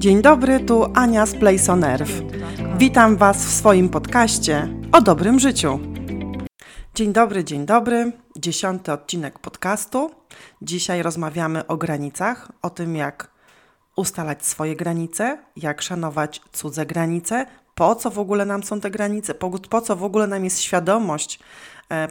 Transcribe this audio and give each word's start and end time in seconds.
Dzień 0.00 0.22
dobry, 0.22 0.60
tu 0.60 0.86
Ania 0.94 1.26
z 1.26 1.34
Place 1.34 1.72
on 1.72 1.84
Earth. 1.84 2.12
Witam 2.78 3.16
Was 3.16 3.36
w 3.36 3.50
swoim 3.50 3.88
podcaście 3.88 4.68
o 4.92 5.00
dobrym 5.00 5.40
życiu. 5.40 5.80
Dzień 6.94 7.12
dobry, 7.12 7.44
dzień 7.44 7.66
dobry. 7.66 8.12
Dziesiąty 8.36 8.92
odcinek 8.92 9.38
podcastu. 9.38 10.10
Dzisiaj 10.62 11.02
rozmawiamy 11.02 11.66
o 11.66 11.76
granicach, 11.76 12.52
o 12.62 12.70
tym 12.70 12.96
jak 12.96 13.30
ustalać 13.96 14.46
swoje 14.46 14.76
granice, 14.76 15.38
jak 15.56 15.82
szanować 15.82 16.40
cudze 16.52 16.86
granice, 16.86 17.46
po 17.74 17.94
co 17.94 18.10
w 18.10 18.18
ogóle 18.18 18.46
nam 18.46 18.62
są 18.62 18.80
te 18.80 18.90
granice, 18.90 19.34
po, 19.34 19.50
po 19.50 19.80
co 19.80 19.96
w 19.96 20.04
ogóle 20.04 20.26
nam 20.26 20.44
jest 20.44 20.60
świadomość 20.60 21.38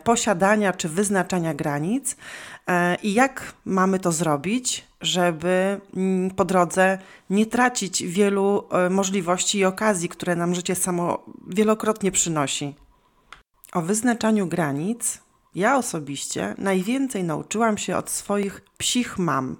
posiadania 0.04 0.73
czy 0.73 0.89
wyznaczania 0.89 1.54
granic 1.54 2.16
e, 2.68 2.95
i 2.95 3.14
jak 3.14 3.54
mamy 3.66 4.00
to 4.00 4.12
zrobić, 4.12 4.88
żeby 5.02 5.82
mm, 5.95 6.32
po 6.32 6.45
drodze 6.45 6.98
nie 7.30 7.45
tracić 7.45 8.03
wielu 8.03 8.63
e, 8.72 8.89
możliwości 8.89 9.58
i 9.58 9.66
okazji, 9.66 10.09
które 10.09 10.36
nam 10.36 10.55
życie 10.55 10.76
samo 10.76 11.26
wielokrotnie 11.48 12.12
przynosi. 12.12 12.76
O 13.73 13.81
wyznaczaniu 13.81 14.48
granic 14.48 15.22
ja 15.55 15.77
osobiście 15.77 16.55
najwięcej 16.58 17.23
nauczyłam 17.23 17.77
się 17.77 17.98
od 17.98 18.09
swoich 18.09 18.61
psich 18.77 19.17
mam, 19.17 19.58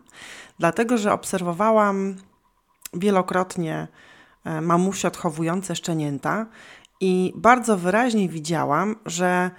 dlatego 0.60 0.98
że 0.98 1.14
obserwowałam 1.14 2.16
wielokrotnie 2.94 3.88
e, 4.46 4.62
mamusie 4.62 5.08
odchowujące 5.08 5.76
szczenięta 5.76 6.46
i 7.02 7.34
bardzo 7.36 7.78
wyraźnie 7.78 8.30
widziałam, 8.30 8.96
że 9.06 9.52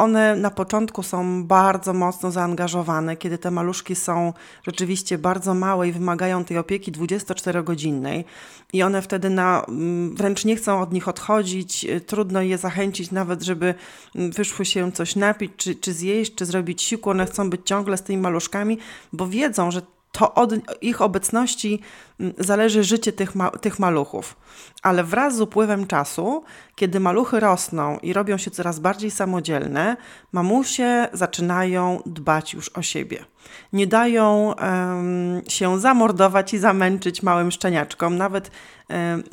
one 0.00 0.36
na 0.36 0.50
początku 0.50 1.02
są 1.02 1.44
bardzo 1.44 1.92
mocno 1.92 2.30
zaangażowane, 2.30 3.16
kiedy 3.16 3.38
te 3.38 3.50
maluszki 3.50 3.94
są 3.94 4.32
rzeczywiście 4.66 5.18
bardzo 5.18 5.54
małe 5.54 5.88
i 5.88 5.92
wymagają 5.92 6.44
tej 6.44 6.58
opieki 6.58 6.92
24-godzinnej. 6.92 8.24
I 8.72 8.82
one 8.82 9.02
wtedy 9.02 9.30
na, 9.30 9.64
mm, 9.68 10.16
wręcz 10.16 10.44
nie 10.44 10.56
chcą 10.56 10.80
od 10.80 10.92
nich 10.92 11.08
odchodzić, 11.08 11.86
trudno 12.06 12.42
je 12.42 12.58
zachęcić 12.58 13.10
nawet, 13.10 13.42
żeby 13.42 13.74
mm, 14.14 14.30
wyszły 14.30 14.64
się 14.64 14.92
coś 14.92 15.16
napić, 15.16 15.52
czy, 15.56 15.74
czy 15.74 15.92
zjeść, 15.92 16.34
czy 16.34 16.46
zrobić 16.46 16.82
siku. 16.82 17.10
One 17.10 17.26
chcą 17.26 17.50
być 17.50 17.60
ciągle 17.64 17.96
z 17.96 18.02
tymi 18.02 18.22
maluszkami, 18.22 18.78
bo 19.12 19.26
wiedzą, 19.26 19.70
że 19.70 19.82
to 20.12 20.34
od 20.34 20.50
ich 20.80 21.02
obecności 21.02 21.80
mm, 22.20 22.32
zależy 22.38 22.84
życie 22.84 23.12
tych, 23.12 23.34
ma 23.34 23.50
tych 23.50 23.78
maluchów. 23.78 24.36
Ale 24.82 25.04
wraz 25.04 25.36
z 25.36 25.40
upływem 25.40 25.86
czasu, 25.86 26.44
kiedy 26.74 27.00
maluchy 27.00 27.40
rosną 27.40 27.98
i 27.98 28.12
robią 28.12 28.36
się 28.36 28.50
coraz 28.50 28.78
bardziej 28.78 29.10
samodzielne, 29.10 29.96
mamusie 30.32 31.08
zaczynają 31.12 32.02
dbać 32.06 32.54
już 32.54 32.68
o 32.68 32.82
siebie. 32.82 33.24
Nie 33.72 33.86
dają 33.86 34.54
um, 34.62 35.42
się 35.48 35.80
zamordować 35.80 36.54
i 36.54 36.58
zamęczyć 36.58 37.22
małym 37.22 37.50
szczeniaczkom. 37.50 38.16
Nawet 38.16 38.50
um, 38.88 39.24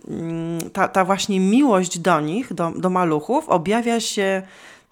ta, 0.74 0.88
ta 0.88 1.06
właśnie 1.06 1.40
miłość 1.40 2.00
do 2.00 2.22
nich, 2.22 2.54
do, 2.54 2.72
do 2.72 2.90
maluchów, 2.90 3.50
objawia 3.50 4.00
się 4.00 4.42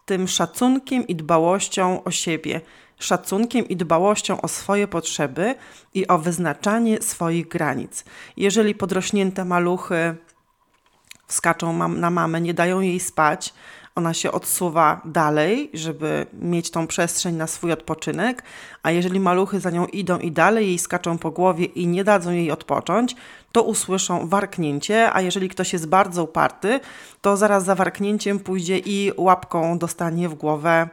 tym 0.06 0.28
szacunkiem 0.28 1.08
i 1.08 1.16
dbałością 1.16 2.04
o 2.04 2.12
siebie 2.12 2.62
szacunkiem 3.00 3.68
i 3.68 3.76
dbałością 3.76 4.42
o 4.42 4.48
swoje 4.48 4.88
potrzeby 4.88 5.56
i 5.94 6.08
o 6.08 6.18
wyznaczanie 6.18 7.02
swoich 7.02 7.48
granic. 7.48 8.06
Jeżeli 8.38 8.76
podrośnięte 8.76 9.46
maluchy 9.46 10.16
wskaczą 11.28 11.74
mam, 11.74 12.00
na 12.00 12.10
mamę, 12.10 12.42
nie 12.42 12.54
dają 12.54 12.80
jej 12.80 13.00
spać, 13.00 13.54
ona 13.96 14.14
się 14.14 14.32
odsuwa 14.32 15.02
dalej, 15.06 15.70
żeby 15.74 16.26
mieć 16.34 16.72
tą 16.72 16.88
przestrzeń 16.88 17.36
na 17.36 17.48
swój 17.48 17.72
odpoczynek, 17.72 18.44
a 18.84 18.92
jeżeli 18.92 19.20
maluchy 19.20 19.60
za 19.60 19.70
nią 19.70 19.86
idą 19.86 20.20
i 20.20 20.32
dalej 20.32 20.68
jej 20.68 20.80
skaczą 20.80 21.18
po 21.18 21.32
głowie 21.32 21.66
i 21.66 21.88
nie 21.88 22.04
dadzą 22.04 22.32
jej 22.32 22.52
odpocząć, 22.52 23.16
to 23.52 23.64
usłyszą 23.64 24.28
warknięcie, 24.28 25.14
a 25.14 25.22
jeżeli 25.22 25.50
ktoś 25.50 25.74
jest 25.74 25.88
bardzo 25.88 26.24
uparty, 26.24 26.80
to 27.22 27.38
zaraz 27.38 27.66
za 27.66 27.76
warknięciem 27.76 28.40
pójdzie 28.40 28.78
i 28.78 29.12
łapką 29.18 29.78
dostanie 29.78 30.30
w 30.30 30.34
głowę, 30.34 30.90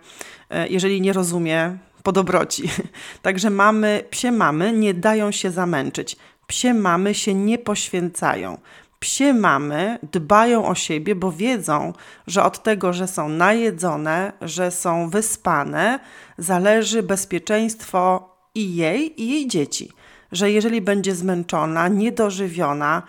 e, 0.51 0.69
jeżeli 0.69 1.01
nie 1.01 1.13
rozumie 1.13 1.79
po 2.03 2.13
dobroci. 2.13 2.69
Także 3.23 3.51
mamy, 3.51 4.05
psie 4.11 4.33
mamy 4.33 4.73
nie 4.73 4.95
dają 4.95 5.33
się 5.33 5.51
zamęczyć. 5.51 6.17
Psie 6.47 6.75
mamy 6.75 7.15
się 7.15 7.35
nie 7.35 7.59
poświęcają. 7.59 8.59
Psie 9.03 9.35
mamy 9.35 9.99
dbają 10.13 10.67
o 10.67 10.75
siebie, 10.75 11.15
bo 11.15 11.33
wiedzą, 11.33 11.93
że 12.27 12.45
od 12.45 12.63
tego, 12.63 12.93
że 12.93 13.09
są 13.09 13.29
najedzone, 13.29 14.33
że 14.41 14.71
są 14.71 15.11
wyspane, 15.11 15.99
zależy 16.39 17.03
bezpieczeństwo 17.03 18.35
i 18.55 18.77
jej, 18.77 19.23
i 19.23 19.29
jej 19.29 19.49
dzieci. 19.49 19.91
Że 20.33 20.51
jeżeli 20.51 20.81
będzie 20.81 21.15
zmęczona, 21.15 21.89
niedożywiona, 21.89 23.03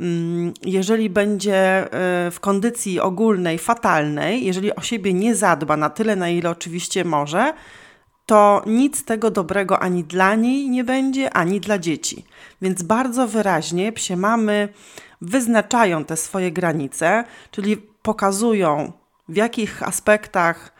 mm, 0.00 0.52
jeżeli 0.62 1.10
będzie 1.10 1.84
y, 1.84 2.30
w 2.30 2.40
kondycji 2.40 3.00
ogólnej 3.00 3.58
fatalnej, 3.58 4.44
jeżeli 4.44 4.74
o 4.74 4.80
siebie 4.80 5.14
nie 5.14 5.34
zadba 5.34 5.76
na 5.76 5.90
tyle, 5.90 6.16
na 6.16 6.28
ile 6.28 6.50
oczywiście 6.50 7.04
może, 7.04 7.54
to 8.28 8.62
nic 8.66 9.04
tego 9.04 9.30
dobrego 9.30 9.80
ani 9.80 10.04
dla 10.04 10.34
niej 10.34 10.70
nie 10.70 10.84
będzie, 10.84 11.36
ani 11.36 11.60
dla 11.60 11.78
dzieci. 11.78 12.24
Więc 12.62 12.82
bardzo 12.82 13.28
wyraźnie 13.28 13.92
psie 13.92 14.16
mamy 14.16 14.68
wyznaczają 15.20 16.04
te 16.04 16.16
swoje 16.16 16.52
granice, 16.52 17.24
czyli 17.50 17.76
pokazują 18.02 18.92
w 19.28 19.36
jakich 19.36 19.82
aspektach 19.82 20.72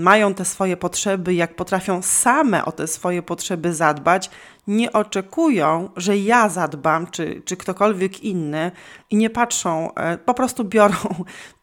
mają 0.00 0.34
te 0.34 0.44
swoje 0.44 0.76
potrzeby, 0.76 1.34
jak 1.34 1.56
potrafią 1.56 2.02
same 2.02 2.64
o 2.64 2.72
te 2.72 2.86
swoje 2.86 3.22
potrzeby 3.22 3.74
zadbać, 3.74 4.30
nie 4.66 4.92
oczekują, 4.92 5.90
że 5.96 6.16
ja 6.16 6.48
zadbam, 6.48 7.06
czy, 7.06 7.42
czy 7.44 7.56
ktokolwiek 7.56 8.24
inny 8.24 8.70
i 9.10 9.16
nie 9.16 9.30
patrzą, 9.30 9.94
e, 9.94 10.18
po 10.18 10.34
prostu 10.34 10.64
biorą, 10.64 10.96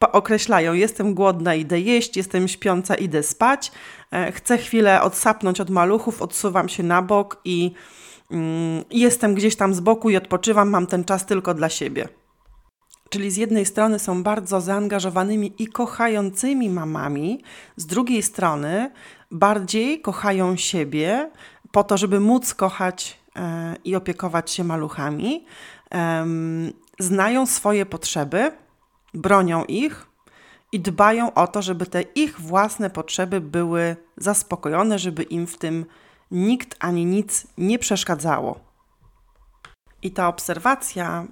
określają: 0.00 0.72
Jestem 0.72 1.14
głodna, 1.14 1.54
idę 1.54 1.80
jeść, 1.80 2.16
jestem 2.16 2.48
śpiąca, 2.48 2.94
idę 2.94 3.22
spać, 3.22 3.72
e, 4.12 4.32
chcę 4.32 4.58
chwilę 4.58 5.02
odsapnąć 5.02 5.60
od 5.60 5.70
maluchów, 5.70 6.22
odsuwam 6.22 6.68
się 6.68 6.82
na 6.82 7.02
bok 7.02 7.40
i 7.44 7.72
mm, 8.30 8.84
jestem 8.90 9.34
gdzieś 9.34 9.56
tam 9.56 9.74
z 9.74 9.80
boku 9.80 10.10
i 10.10 10.16
odpoczywam, 10.16 10.70
mam 10.70 10.86
ten 10.86 11.04
czas 11.04 11.26
tylko 11.26 11.54
dla 11.54 11.68
siebie. 11.68 12.21
Czyli 13.12 13.30
z 13.30 13.36
jednej 13.36 13.66
strony 13.66 13.98
są 13.98 14.22
bardzo 14.22 14.60
zaangażowanymi 14.60 15.52
i 15.58 15.66
kochającymi 15.66 16.70
mamami, 16.70 17.42
z 17.76 17.86
drugiej 17.86 18.22
strony 18.22 18.90
bardziej 19.30 20.00
kochają 20.00 20.56
siebie, 20.56 21.30
po 21.72 21.84
to, 21.84 21.96
żeby 21.96 22.20
móc 22.20 22.54
kochać 22.54 23.18
e, 23.36 23.76
i 23.84 23.96
opiekować 23.96 24.50
się 24.50 24.64
maluchami, 24.64 25.44
znają 26.98 27.46
swoje 27.46 27.86
potrzeby, 27.86 28.52
bronią 29.14 29.64
ich 29.64 30.06
i 30.72 30.80
dbają 30.80 31.34
o 31.34 31.46
to, 31.46 31.62
żeby 31.62 31.86
te 31.86 32.02
ich 32.02 32.40
własne 32.40 32.90
potrzeby 32.90 33.40
były 33.40 33.96
zaspokojone, 34.16 34.98
żeby 34.98 35.22
im 35.22 35.46
w 35.46 35.58
tym 35.58 35.86
nikt 36.30 36.76
ani 36.80 37.06
nic 37.06 37.46
nie 37.58 37.78
przeszkadzało. 37.78 38.60
I 40.02 40.10
ta 40.10 40.28
obserwacja 40.28 41.26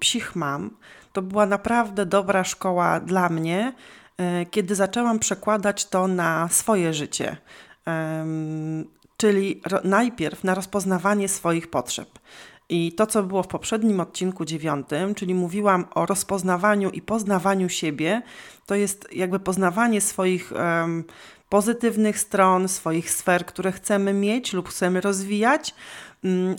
psich 0.00 0.36
mam 0.36 0.70
to 1.16 1.22
była 1.22 1.46
naprawdę 1.46 2.06
dobra 2.06 2.44
szkoła 2.44 3.00
dla 3.00 3.28
mnie, 3.28 3.72
e, 4.18 4.46
kiedy 4.46 4.74
zaczęłam 4.74 5.18
przekładać 5.18 5.86
to 5.86 6.08
na 6.08 6.48
swoje 6.48 6.94
życie 6.94 7.36
czyli 9.16 9.62
najpierw 9.84 10.44
na 10.44 10.54
rozpoznawanie 10.54 11.28
swoich 11.28 11.70
potrzeb. 11.70 12.08
I 12.68 12.92
to, 12.92 13.06
co 13.06 13.22
było 13.22 13.42
w 13.42 13.48
poprzednim 13.48 14.00
odcinku 14.00 14.44
dziewiątym, 14.44 15.14
czyli 15.14 15.34
mówiłam 15.34 15.84
o 15.94 16.06
rozpoznawaniu 16.06 16.90
i 16.90 17.02
poznawaniu 17.02 17.68
siebie, 17.68 18.22
to 18.66 18.74
jest 18.74 19.08
jakby 19.12 19.40
poznawanie 19.40 20.00
swoich 20.00 20.52
um, 20.52 21.04
pozytywnych 21.48 22.18
stron, 22.18 22.68
swoich 22.68 23.10
sfer, 23.10 23.46
które 23.46 23.72
chcemy 23.72 24.12
mieć 24.12 24.52
lub 24.52 24.68
chcemy 24.68 25.00
rozwijać, 25.00 25.74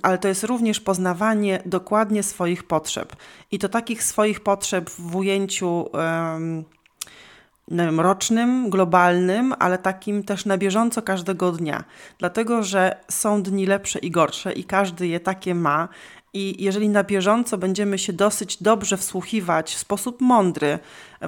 ale 0.02 0.18
to 0.18 0.28
jest 0.28 0.44
również 0.44 0.80
poznawanie 0.80 1.62
dokładnie 1.66 2.24
swoich 2.24 2.64
potrzeb. 2.64 3.16
I 3.52 3.60
to 3.60 3.70
takich 3.70 4.04
swoich 4.04 4.40
potrzeb 4.40 4.90
w 4.90 5.16
ujęciu 5.16 5.86
wiem, 7.72 8.00
rocznym, 8.00 8.70
globalnym, 8.70 9.54
ale 9.60 9.78
takim 9.78 10.24
też 10.24 10.46
na 10.46 10.58
bieżąco 10.58 11.02
każdego 11.02 11.52
dnia. 11.52 11.84
Dlatego, 12.20 12.64
że 12.64 12.96
są 13.12 13.44
dni 13.44 13.66
lepsze 13.66 14.00
i 14.00 14.12
gorsze 14.12 14.54
i 14.54 14.64
każdy 14.64 15.08
je 15.08 15.20
takie 15.20 15.56
ma. 15.56 15.88
I 16.34 16.64
jeżeli 16.64 16.90
na 16.90 17.04
bieżąco 17.04 17.58
będziemy 17.58 17.98
się 17.98 18.14
dosyć 18.14 18.64
dobrze 18.64 18.98
wsłuchiwać 18.98 19.76
w 19.76 19.78
sposób 19.78 20.22
mądry 20.22 20.80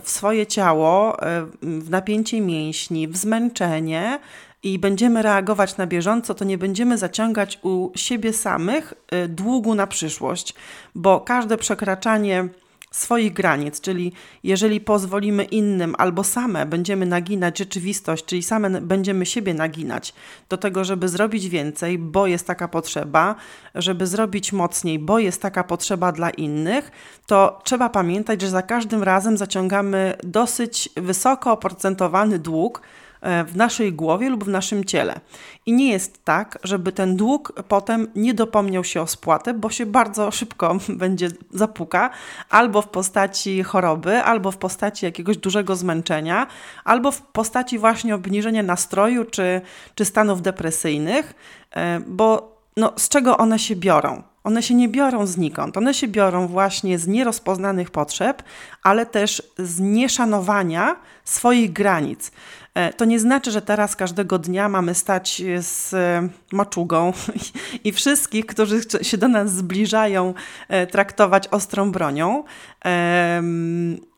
w 0.04 0.10
swoje 0.10 0.48
ciało, 0.48 1.18
w 1.62 1.90
napięcie 1.90 2.42
mięśni, 2.42 3.08
w 3.08 3.18
zmęczenie 3.18 4.20
i 4.64 4.80
będziemy 4.80 5.22
reagować 5.22 5.78
na 5.78 5.88
bieżąco, 5.88 6.34
to 6.34 6.46
nie 6.46 6.58
będziemy 6.58 6.98
zaciągać 6.98 7.60
u 7.62 7.92
siebie 7.96 8.34
samych 8.34 8.94
e, 9.12 9.28
długu 9.28 9.76
na 9.76 9.88
przyszłość, 9.88 10.54
bo 10.96 11.20
każde 11.20 11.58
przekraczanie 11.58 12.50
swoich 12.92 13.34
granic, 13.34 13.82
czyli 13.82 14.14
jeżeli 14.44 14.82
pozwolimy 14.82 15.44
innym 15.44 15.96
albo 15.98 16.24
same 16.24 16.66
będziemy 16.66 17.06
naginać 17.06 17.58
rzeczywistość, 17.58 18.26
czyli 18.26 18.44
same 18.44 18.82
będziemy 18.82 19.26
siebie 19.26 19.54
naginać 19.54 20.14
do 20.50 20.58
tego, 20.58 20.84
żeby 20.84 21.10
zrobić 21.10 21.50
więcej, 21.50 21.98
bo 21.98 22.28
jest 22.28 22.48
taka 22.48 22.68
potrzeba, 22.68 23.36
żeby 23.76 24.08
zrobić 24.08 24.54
mocniej, 24.54 25.00
bo 25.00 25.20
jest 25.20 25.42
taka 25.42 25.64
potrzeba 25.64 26.12
dla 26.12 26.30
innych, 26.30 26.92
to 27.28 27.60
trzeba 27.64 27.90
pamiętać, 27.90 28.42
że 28.42 28.50
za 28.50 28.62
każdym 28.62 29.04
razem 29.04 29.38
zaciągamy 29.38 30.14
dosyć 30.24 30.90
wysoko 30.96 31.52
oprocentowany 31.52 32.40
dług, 32.40 32.82
w 33.22 33.56
naszej 33.56 33.94
głowie 33.94 34.30
lub 34.30 34.44
w 34.44 34.48
naszym 34.48 34.86
ciele. 34.86 35.20
I 35.66 35.74
nie 35.74 35.92
jest 35.92 36.26
tak, 36.26 36.60
żeby 36.64 36.92
ten 36.92 37.16
dług 37.16 37.54
potem 37.68 38.08
nie 38.16 38.34
dopomniał 38.34 38.84
się 38.84 39.02
o 39.02 39.08
spłatę, 39.08 39.54
bo 39.54 39.70
się 39.70 39.86
bardzo 39.86 40.32
szybko 40.32 40.78
będzie 40.90 41.30
zapuka, 41.52 42.10
albo 42.50 42.82
w 42.82 42.88
postaci 42.88 43.64
choroby, 43.64 44.18
albo 44.18 44.52
w 44.52 44.58
postaci 44.58 45.06
jakiegoś 45.06 45.38
dużego 45.38 45.76
zmęczenia, 45.76 46.48
albo 46.84 47.12
w 47.12 47.22
postaci 47.22 47.80
właśnie 47.80 48.16
obniżenia 48.16 48.64
nastroju 48.64 49.26
czy, 49.26 49.62
czy 49.96 50.06
stanów 50.06 50.42
depresyjnych, 50.42 51.34
e, 51.72 52.00
bo 52.08 52.59
no, 52.80 52.94
z 52.98 53.10
czego 53.10 53.38
one 53.38 53.60
się 53.60 53.76
biorą? 53.76 54.24
One 54.44 54.64
się 54.64 54.76
nie 54.76 54.90
biorą 54.90 55.26
znikąd. 55.26 55.78
One 55.78 55.94
się 55.94 56.08
biorą 56.08 56.48
właśnie 56.48 57.00
z 57.00 57.08
nierozpoznanych 57.08 57.92
potrzeb, 57.92 58.44
ale 58.84 59.06
też 59.06 59.44
z 59.58 59.80
nieszanowania 59.80 60.96
swoich 61.24 61.74
granic. 61.74 62.32
E, 62.74 62.94
to 62.94 63.06
nie 63.06 63.20
znaczy, 63.20 63.52
że 63.52 63.62
teraz 63.62 63.96
każdego 63.96 64.40
dnia 64.40 64.70
mamy 64.70 64.96
stać 64.96 65.42
z 65.60 65.94
e, 65.94 66.30
maczugą 66.52 67.14
i 67.84 67.92
wszystkich, 67.92 68.46
którzy 68.46 68.82
się 69.02 69.18
do 69.18 69.28
nas 69.28 69.52
zbliżają, 69.52 70.34
e, 70.68 70.88
traktować 70.88 71.48
ostrą 71.48 71.92
bronią 71.92 72.44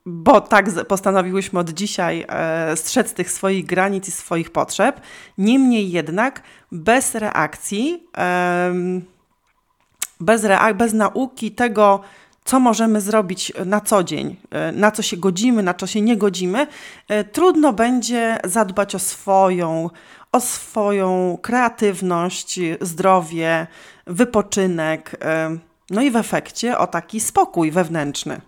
bo 0.06 0.42
tak 0.42 0.86
postanowiłyśmy 0.88 1.60
od 1.60 1.70
dzisiaj 1.70 2.26
strzec 2.76 3.14
tych 3.14 3.32
swoich 3.32 3.66
granic 3.66 4.08
i 4.08 4.12
swoich 4.12 4.50
potrzeb. 4.50 5.02
Niemniej 5.38 5.92
jednak 5.92 6.42
bez 6.72 7.16
reakcji, 7.16 8.08
bez, 10.20 10.48
bez 10.76 10.94
nauki 10.94 11.52
tego, 11.52 12.02
co 12.46 12.60
możemy 12.60 13.02
zrobić 13.02 13.54
na 13.66 13.82
co 13.82 14.04
dzień, 14.04 14.36
e, 14.52 14.72
na 14.72 14.92
co 14.92 15.02
się 15.02 15.18
godzimy, 15.18 15.64
na 15.64 15.74
co 15.74 15.88
się 15.88 16.02
nie 16.02 16.18
godzimy, 16.18 16.68
e, 17.08 17.24
trudno 17.24 17.74
będzie 17.74 18.38
zadbać 18.44 18.96
o 18.96 19.00
swoją, 19.00 19.90
o 20.32 20.40
swoją 20.40 21.38
kreatywność, 21.42 22.60
zdrowie, 22.82 23.68
wypoczynek, 24.08 25.18
e, 25.22 25.58
no 25.90 26.02
i 26.02 26.12
w 26.12 26.16
efekcie 26.16 26.78
o 26.78 26.88
taki 26.88 27.20
spokój 27.20 27.72
wewnętrzny. 27.72 28.42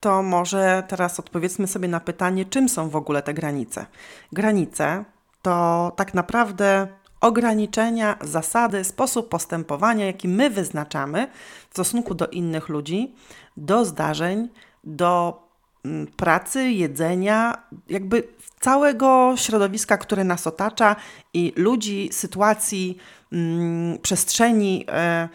To 0.00 0.22
może 0.22 0.82
teraz 0.88 1.20
odpowiedzmy 1.20 1.66
sobie 1.66 1.88
na 1.88 2.00
pytanie, 2.00 2.44
czym 2.44 2.68
są 2.68 2.88
w 2.88 2.96
ogóle 2.96 3.22
te 3.22 3.34
granice. 3.34 3.86
Granice 4.32 5.04
to 5.42 5.92
tak 5.96 6.14
naprawdę 6.14 6.88
ograniczenia, 7.20 8.16
zasady, 8.20 8.84
sposób 8.84 9.28
postępowania, 9.28 10.06
jaki 10.06 10.28
my 10.28 10.50
wyznaczamy 10.50 11.28
w 11.70 11.72
stosunku 11.72 12.14
do 12.14 12.28
innych 12.28 12.68
ludzi, 12.68 13.14
do 13.56 13.84
zdarzeń, 13.84 14.48
do 14.84 15.42
mm, 15.84 16.06
pracy, 16.06 16.70
jedzenia, 16.70 17.62
jakby 17.88 18.22
całego 18.60 19.32
środowiska, 19.36 19.98
które 19.98 20.24
nas 20.24 20.46
otacza 20.46 20.96
i 21.34 21.52
ludzi, 21.56 22.08
sytuacji, 22.12 22.98
mm, 23.32 23.98
przestrzeni. 23.98 24.84
E, 24.88 25.28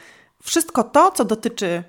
wszystko 0.44 0.84
to, 0.84 1.12
co 1.12 1.26
dotyczy 1.26 1.84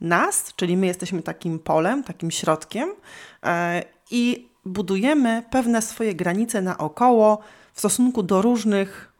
nas, 0.00 0.52
czyli 0.56 0.76
my 0.76 0.86
jesteśmy 0.86 1.22
takim 1.22 1.58
polem, 1.58 2.04
takim 2.04 2.30
środkiem 2.30 2.94
e, 3.42 3.82
i 4.10 4.48
budujemy 4.64 5.42
pewne 5.50 5.82
swoje 5.82 6.14
granice 6.14 6.62
naokoło 6.62 7.38
w 7.72 7.78
stosunku 7.78 8.22
do 8.22 8.42
różnych 8.42 9.12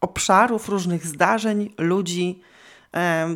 obszarów, 0.00 0.68
różnych 0.68 1.06
zdarzeń, 1.06 1.74
ludzi, 1.78 2.42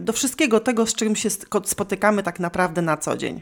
do 0.01 0.13
wszystkiego 0.13 0.61
tego, 0.61 0.87
z 0.87 0.95
czym 0.95 1.17
się 1.17 1.31
spotykamy 1.65 2.23
tak 2.23 2.41
naprawdę 2.41 2.83
na 2.83 2.97
co 2.97 3.17
dzień. 3.17 3.41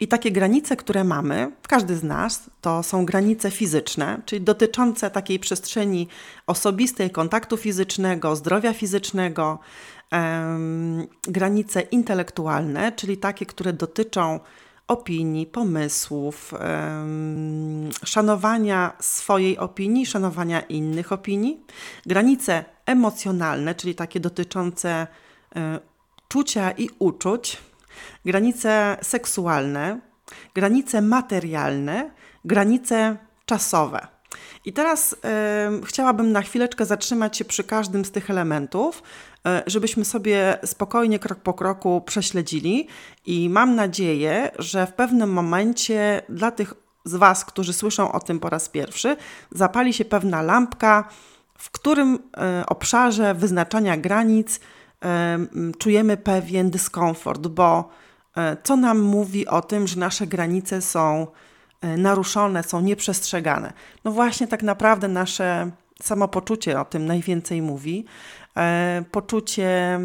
I 0.00 0.08
takie 0.08 0.32
granice, 0.32 0.76
które 0.76 1.04
mamy, 1.04 1.52
każdy 1.68 1.96
z 1.96 2.02
nas, 2.02 2.50
to 2.60 2.82
są 2.82 3.04
granice 3.04 3.50
fizyczne, 3.50 4.22
czyli 4.24 4.42
dotyczące 4.42 5.10
takiej 5.10 5.38
przestrzeni 5.38 6.08
osobistej, 6.46 7.10
kontaktu 7.10 7.56
fizycznego, 7.56 8.36
zdrowia 8.36 8.72
fizycznego, 8.72 9.58
granice 11.22 11.80
intelektualne, 11.80 12.92
czyli 12.92 13.16
takie, 13.16 13.46
które 13.46 13.72
dotyczą 13.72 14.40
opinii, 14.88 15.46
pomysłów, 15.46 16.54
szanowania 18.04 18.92
swojej 19.00 19.58
opinii, 19.58 20.06
szanowania 20.06 20.60
innych 20.60 21.12
opinii, 21.12 21.64
granice 22.06 22.64
emocjonalne, 22.86 23.74
czyli 23.74 23.94
takie 23.94 24.20
dotyczące 24.20 25.06
e, 25.56 25.80
czucia 26.28 26.70
i 26.70 26.88
uczuć, 26.98 27.58
granice 28.24 28.96
seksualne, 29.02 30.00
granice 30.54 31.02
materialne, 31.02 32.10
granice 32.44 33.16
czasowe. 33.46 34.17
I 34.64 34.72
teraz 34.72 35.16
chciałabym 35.84 36.32
na 36.32 36.42
chwileczkę 36.42 36.86
zatrzymać 36.86 37.36
się 37.36 37.44
przy 37.44 37.64
każdym 37.64 38.04
z 38.04 38.10
tych 38.10 38.30
elementów, 38.30 39.02
y, 39.46 39.50
żebyśmy 39.66 40.04
sobie 40.04 40.58
spokojnie, 40.64 41.18
krok 41.18 41.38
po 41.38 41.54
kroku 41.54 42.00
prześledzili. 42.06 42.88
I 43.26 43.48
mam 43.50 43.74
nadzieję, 43.74 44.50
że 44.58 44.86
w 44.86 44.92
pewnym 44.92 45.32
momencie 45.32 46.22
dla 46.28 46.50
tych 46.50 46.74
z 47.04 47.14
Was, 47.14 47.44
którzy 47.44 47.72
słyszą 47.72 48.12
o 48.12 48.20
tym 48.20 48.40
po 48.40 48.48
raz 48.48 48.68
pierwszy, 48.68 49.16
zapali 49.50 49.92
się 49.92 50.04
pewna 50.04 50.42
lampka, 50.42 51.08
w 51.58 51.70
którym 51.70 52.14
y, 52.14 52.66
obszarze 52.66 53.34
wyznaczania 53.34 53.96
granic 53.96 54.60
czujemy 55.78 56.16
pewien 56.16 56.70
dyskomfort, 56.70 57.46
bo 57.46 57.88
co 58.62 58.76
nam 58.76 59.00
mówi 59.00 59.46
o 59.46 59.62
tym, 59.62 59.86
że 59.86 60.00
nasze 60.00 60.26
granice 60.26 60.82
są 60.82 61.26
E, 61.26 61.47
naruszone, 61.82 62.62
są 62.62 62.80
nieprzestrzegane. 62.80 63.72
No 64.04 64.12
właśnie 64.12 64.46
tak 64.46 64.62
naprawdę 64.62 65.08
nasze 65.08 65.70
samopoczucie 66.02 66.80
o 66.80 66.84
tym 66.84 67.06
najwięcej 67.06 67.62
mówi. 67.62 68.04
E, 68.56 69.04
poczucie 69.10 70.00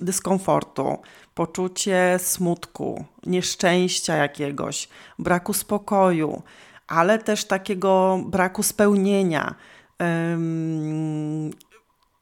dyskomfortu, 0.00 0.98
poczucie 1.34 2.18
smutku, 2.18 3.04
nieszczęścia 3.26 4.16
jakiegoś, 4.16 4.88
braku 5.18 5.52
spokoju, 5.52 6.42
ale 6.88 7.18
też 7.18 7.44
takiego 7.44 8.20
braku 8.26 8.62
spełnienia. 8.62 9.54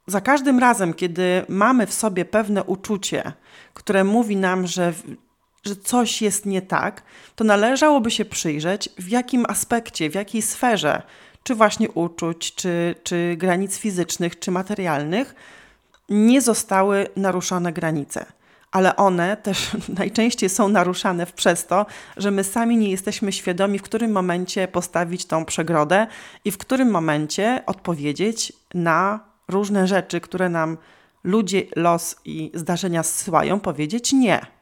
Za 0.06 0.20
każdym 0.20 0.58
razem, 0.58 0.94
kiedy 0.94 1.44
mamy 1.48 1.86
w 1.86 1.94
sobie 1.94 2.24
pewne 2.24 2.64
uczucie, 2.64 3.32
które 3.74 4.04
mówi 4.04 4.36
nam, 4.36 4.66
że 4.66 4.92
że 5.64 5.76
coś 5.76 6.22
jest 6.22 6.46
nie 6.46 6.62
tak, 6.62 7.02
to 7.36 7.44
należałoby 7.44 8.10
się 8.10 8.24
przyjrzeć, 8.24 8.88
w 8.98 9.08
jakim 9.08 9.46
aspekcie, 9.48 10.10
w 10.10 10.14
jakiej 10.14 10.42
sferze, 10.42 11.02
czy 11.42 11.54
właśnie 11.54 11.90
uczuć, 11.90 12.54
czy, 12.54 12.94
czy 13.02 13.34
granic 13.36 13.78
fizycznych, 13.78 14.38
czy 14.38 14.50
materialnych, 14.50 15.34
nie 16.08 16.40
zostały 16.40 17.06
naruszone 17.16 17.72
granice. 17.72 18.26
Ale 18.70 18.96
one 18.96 19.36
też 19.36 19.70
najczęściej 19.98 20.48
są 20.48 20.68
naruszane 20.68 21.26
przez 21.26 21.66
to, 21.66 21.86
że 22.16 22.30
my 22.30 22.44
sami 22.44 22.76
nie 22.76 22.90
jesteśmy 22.90 23.32
świadomi, 23.32 23.78
w 23.78 23.82
którym 23.82 24.12
momencie 24.12 24.68
postawić 24.68 25.24
tą 25.24 25.44
przegrodę 25.44 26.06
i 26.44 26.50
w 26.50 26.58
którym 26.58 26.90
momencie 26.90 27.62
odpowiedzieć 27.66 28.52
na 28.74 29.20
różne 29.48 29.86
rzeczy, 29.86 30.20
które 30.20 30.48
nam 30.48 30.76
ludzie, 31.24 31.62
los 31.76 32.16
i 32.24 32.50
zdarzenia 32.54 33.02
zsyłają, 33.02 33.60
powiedzieć 33.60 34.12
nie 34.12 34.57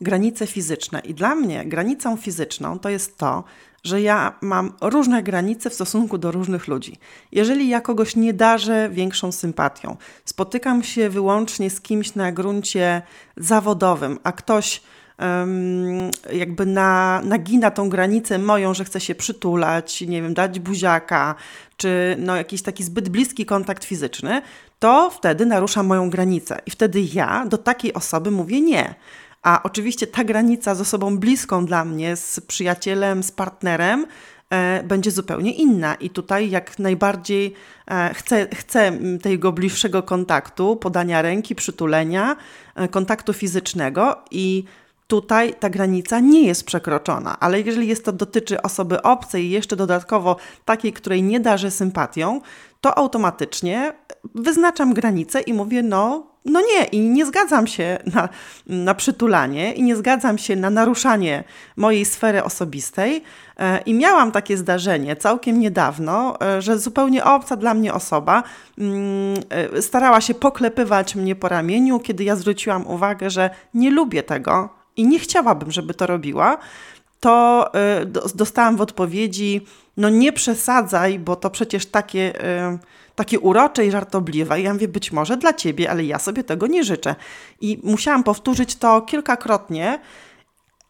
granice 0.00 0.46
fizyczne. 0.46 1.00
I 1.00 1.14
dla 1.14 1.34
mnie 1.34 1.64
granicą 1.66 2.16
fizyczną 2.16 2.78
to 2.78 2.88
jest 2.88 3.18
to, 3.18 3.44
że 3.84 4.00
ja 4.02 4.38
mam 4.40 4.72
różne 4.80 5.22
granice 5.22 5.70
w 5.70 5.74
stosunku 5.74 6.18
do 6.18 6.30
różnych 6.30 6.68
ludzi. 6.68 6.98
Jeżeli 7.32 7.68
ja 7.68 7.80
kogoś 7.80 8.16
nie 8.16 8.34
darzę 8.34 8.88
większą 8.92 9.32
sympatią, 9.32 9.96
spotykam 10.24 10.82
się 10.82 11.10
wyłącznie 11.10 11.70
z 11.70 11.80
kimś 11.80 12.14
na 12.14 12.32
gruncie 12.32 13.02
zawodowym, 13.36 14.18
a 14.24 14.32
ktoś 14.32 14.82
um, 15.18 16.10
jakby 16.32 16.66
na, 16.66 17.20
nagina 17.24 17.70
tą 17.70 17.88
granicę 17.88 18.38
moją, 18.38 18.74
że 18.74 18.84
chce 18.84 19.00
się 19.00 19.14
przytulać, 19.14 20.00
nie 20.00 20.22
wiem, 20.22 20.34
dać 20.34 20.60
buziaka, 20.60 21.34
czy 21.76 22.16
no, 22.18 22.36
jakiś 22.36 22.62
taki 22.62 22.84
zbyt 22.84 23.08
bliski 23.08 23.46
kontakt 23.46 23.84
fizyczny, 23.84 24.42
to 24.78 25.10
wtedy 25.10 25.46
narusza 25.46 25.82
moją 25.82 26.10
granicę. 26.10 26.58
I 26.66 26.70
wtedy 26.70 27.00
ja 27.14 27.46
do 27.46 27.58
takiej 27.58 27.94
osoby 27.94 28.30
mówię 28.30 28.60
nie. 28.60 28.94
A 29.48 29.62
oczywiście 29.62 30.06
ta 30.06 30.24
granica 30.24 30.74
z 30.74 30.80
osobą 30.80 31.18
bliską 31.18 31.66
dla 31.66 31.84
mnie, 31.84 32.16
z 32.16 32.40
przyjacielem, 32.40 33.22
z 33.22 33.32
partnerem, 33.32 34.06
e, 34.50 34.82
będzie 34.82 35.10
zupełnie 35.10 35.52
inna. 35.52 35.94
I 35.94 36.10
tutaj 36.10 36.50
jak 36.50 36.78
najbardziej 36.78 37.54
e, 37.90 38.14
chcę, 38.14 38.48
chcę 38.54 38.92
tego 39.22 39.52
bliższego 39.52 40.02
kontaktu, 40.02 40.76
podania 40.76 41.22
ręki, 41.22 41.54
przytulenia, 41.54 42.36
e, 42.74 42.88
kontaktu 42.88 43.32
fizycznego 43.32 44.16
i 44.30 44.64
tutaj 45.08 45.54
ta 45.60 45.70
granica 45.70 46.20
nie 46.20 46.46
jest 46.46 46.64
przekroczona, 46.64 47.40
ale 47.40 47.60
jeżeli 47.60 47.88
jest 47.88 48.04
to 48.04 48.12
dotyczy 48.12 48.62
osoby 48.62 49.02
obcej 49.02 49.44
i 49.44 49.50
jeszcze 49.50 49.76
dodatkowo 49.76 50.36
takiej, 50.64 50.92
której 50.92 51.22
nie 51.22 51.40
darzę 51.40 51.70
sympatią, 51.70 52.40
to 52.80 52.98
automatycznie 52.98 53.92
wyznaczam 54.34 54.94
granicę 54.94 55.40
i 55.40 55.52
mówię, 55.52 55.82
no, 55.82 56.26
no 56.44 56.60
nie, 56.60 56.84
i 56.84 57.00
nie 57.00 57.26
zgadzam 57.26 57.66
się 57.66 57.98
na, 58.14 58.28
na 58.66 58.94
przytulanie, 58.94 59.72
i 59.72 59.82
nie 59.82 59.96
zgadzam 59.96 60.38
się 60.38 60.56
na 60.56 60.70
naruszanie 60.70 61.44
mojej 61.76 62.04
sfery 62.04 62.44
osobistej. 62.44 63.22
E, 63.58 63.78
I 63.78 63.94
miałam 63.94 64.32
takie 64.32 64.56
zdarzenie 64.56 65.16
całkiem 65.16 65.60
niedawno, 65.60 66.40
e, 66.40 66.62
że 66.62 66.78
zupełnie 66.78 67.24
obca 67.24 67.56
dla 67.56 67.74
mnie 67.74 67.94
osoba 67.94 68.42
mm, 68.78 69.42
e, 69.50 69.82
starała 69.82 70.20
się 70.20 70.34
poklepywać 70.34 71.14
mnie 71.14 71.36
po 71.36 71.48
ramieniu, 71.48 72.00
kiedy 72.00 72.24
ja 72.24 72.36
zwróciłam 72.36 72.86
uwagę, 72.86 73.30
że 73.30 73.50
nie 73.74 73.90
lubię 73.90 74.22
tego 74.22 74.77
i 74.98 75.06
nie 75.06 75.18
chciałabym, 75.18 75.72
żeby 75.72 75.94
to 75.94 76.06
robiła. 76.06 76.58
To 77.20 77.70
dostałam 78.34 78.76
w 78.76 78.80
odpowiedzi: 78.80 79.66
No 79.96 80.08
nie 80.08 80.32
przesadzaj, 80.32 81.18
bo 81.18 81.36
to 81.36 81.50
przecież 81.50 81.86
takie 81.86 82.32
takie 83.18 83.40
urocze 83.40 83.86
i 83.86 83.90
żartobliwe. 83.90 84.60
I 84.60 84.62
ja 84.62 84.72
mówię, 84.72 84.88
być 84.88 85.12
może 85.12 85.36
dla 85.36 85.52
ciebie, 85.52 85.90
ale 85.90 86.04
ja 86.04 86.18
sobie 86.18 86.44
tego 86.44 86.66
nie 86.66 86.84
życzę. 86.84 87.14
I 87.60 87.80
musiałam 87.84 88.22
powtórzyć 88.24 88.76
to 88.76 89.02
kilkakrotnie. 89.02 90.00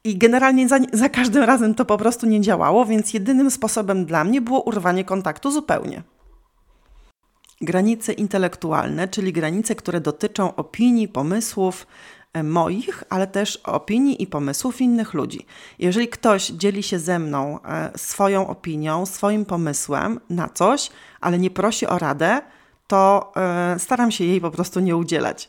I 0.04 0.18
generalnie 0.18 0.68
za, 0.68 0.78
za 0.92 1.08
każdym 1.08 1.42
razem 1.42 1.74
to 1.74 1.84
po 1.84 1.98
prostu 1.98 2.26
nie 2.26 2.40
działało, 2.40 2.86
więc 2.86 3.14
jedynym 3.14 3.50
sposobem 3.50 4.06
dla 4.06 4.24
mnie 4.24 4.40
było 4.40 4.60
urwanie 4.60 5.04
kontaktu 5.04 5.50
zupełnie. 5.50 6.02
Granice 7.60 8.12
intelektualne, 8.12 9.08
czyli 9.08 9.32
granice, 9.32 9.74
które 9.74 10.00
dotyczą 10.00 10.54
opinii, 10.54 11.08
pomysłów, 11.08 11.86
moich, 12.42 13.04
ale 13.08 13.26
też 13.26 13.56
opinii 13.56 14.22
i 14.22 14.26
pomysłów 14.26 14.80
innych 14.80 15.14
ludzi. 15.14 15.46
Jeżeli 15.78 16.08
ktoś 16.08 16.46
dzieli 16.46 16.82
się 16.82 16.98
ze 16.98 17.18
mną 17.18 17.58
e, 17.62 17.90
swoją 17.96 18.48
opinią, 18.48 19.06
swoim 19.06 19.44
pomysłem 19.44 20.20
na 20.30 20.48
coś, 20.48 20.90
ale 21.20 21.38
nie 21.38 21.50
prosi 21.50 21.86
o 21.86 21.98
radę, 21.98 22.40
to 22.86 23.32
e, 23.36 23.78
staram 23.78 24.10
się 24.10 24.24
jej 24.24 24.40
po 24.40 24.50
prostu 24.50 24.80
nie 24.80 24.96
udzielać. 24.96 25.48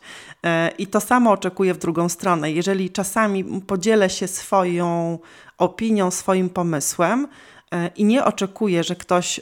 I 0.78 0.88
to 0.88 1.02
samo 1.02 1.32
oczekuję 1.32 1.74
w 1.74 1.78
drugą 1.78 2.10
stronę. 2.10 2.52
Jeżeli 2.52 2.90
czasami 2.90 3.44
podzielę 3.44 4.10
się 4.10 4.28
swoją 4.28 5.20
opinią, 5.58 6.12
swoim 6.12 6.50
pomysłem 6.50 7.28
i 7.96 8.06
nie 8.06 8.26
oczekuję, 8.26 8.84
że 8.84 8.96
ktoś 8.96 9.40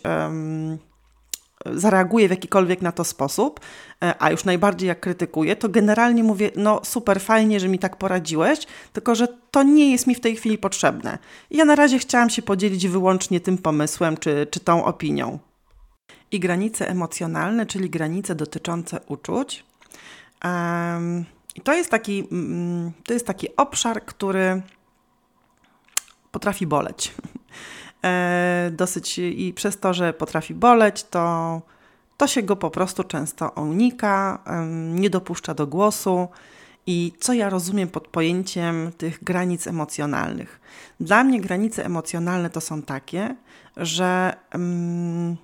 zareaguje 1.66 2.28
w 2.28 2.32
jakikolwiek 2.32 2.82
na 2.82 2.92
to 2.92 3.04
sposób, 3.04 3.60
e, 4.04 4.16
a 4.20 4.32
już 4.32 4.46
najbardziej 4.46 4.88
jak 4.88 5.00
krytykuję, 5.00 5.56
to 5.56 5.70
generalnie 5.70 6.24
mówię, 6.24 6.52
no 6.56 6.82
super, 6.84 7.22
fajnie, 7.22 7.60
że 7.60 7.68
mi 7.68 7.80
tak 7.80 7.96
poradziłeś, 7.96 8.60
tylko 8.94 9.16
że 9.16 9.28
to 9.52 9.64
nie 9.64 9.92
jest 9.92 10.08
mi 10.08 10.16
w 10.16 10.20
tej 10.20 10.36
chwili 10.36 10.58
potrzebne. 10.58 11.18
ja 11.52 11.66
na 11.66 11.76
razie 11.76 12.00
chciałam 12.00 12.30
się 12.30 12.42
podzielić 12.42 12.88
wyłącznie 12.88 13.40
tym 13.40 13.58
pomysłem 13.58 14.18
czy, 14.18 14.48
czy 14.52 14.60
tą 14.60 14.86
opinią. 14.86 15.40
I 16.32 16.40
granice 16.40 16.90
emocjonalne, 16.90 17.66
czyli 17.66 17.90
granice 17.90 18.36
dotyczące 18.36 19.00
uczuć. 19.08 19.66
Um, 20.44 21.26
to 21.64 21.74
jest, 21.74 21.90
taki, 21.90 22.24
um, 22.32 22.92
to 23.04 23.14
jest 23.14 23.28
taki 23.28 23.56
obszar, 23.56 24.06
który 24.06 24.62
potrafi 26.32 26.68
boleć. 26.68 27.14
E, 28.06 28.72
dosyć 28.74 29.18
i 29.20 29.54
przez 29.56 29.80
to, 29.80 29.94
że 29.94 30.14
potrafi 30.14 30.54
boleć, 30.54 31.04
to, 31.04 31.62
to 32.18 32.28
się 32.28 32.44
go 32.44 32.56
po 32.56 32.70
prostu 32.70 33.04
często 33.04 33.50
unika, 33.50 34.44
nie 34.94 35.10
dopuszcza 35.10 35.54
do 35.54 35.68
głosu. 35.68 36.28
I 36.90 37.14
co 37.20 37.34
ja 37.34 37.50
rozumiem 37.50 37.90
pod 37.90 38.08
pojęciem 38.08 38.92
tych 38.98 39.24
granic 39.24 39.68
emocjonalnych? 39.68 40.60
Dla 41.00 41.24
mnie 41.24 41.42
granice 41.42 41.86
emocjonalne 41.86 42.50
to 42.50 42.62
są 42.62 42.82
takie, 42.82 43.36
że 43.78 44.34
um, 44.54 45.38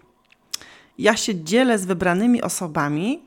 ja 0.98 1.17
się 1.17 1.43
dzielę 1.43 1.79
z 1.79 1.86
wybranymi 1.86 2.41
osobami 2.41 3.24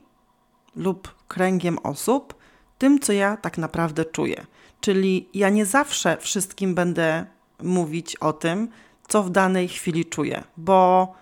lub 0.75 1.15
kręgiem 1.27 1.79
osób 1.79 2.35
tym, 2.77 2.99
co 2.99 3.13
ja 3.13 3.37
tak 3.37 3.57
naprawdę 3.57 4.05
czuję. 4.05 4.45
Czyli 4.81 5.29
ja 5.33 5.49
nie 5.49 5.65
zawsze 5.65 6.17
wszystkim 6.17 6.75
będę 6.75 7.25
mówić 7.63 8.15
o 8.15 8.33
tym, 8.33 8.69
co 9.07 9.23
w 9.23 9.29
danej 9.29 9.67
chwili 9.67 10.05
czuję, 10.05 10.43
bo 10.57 11.13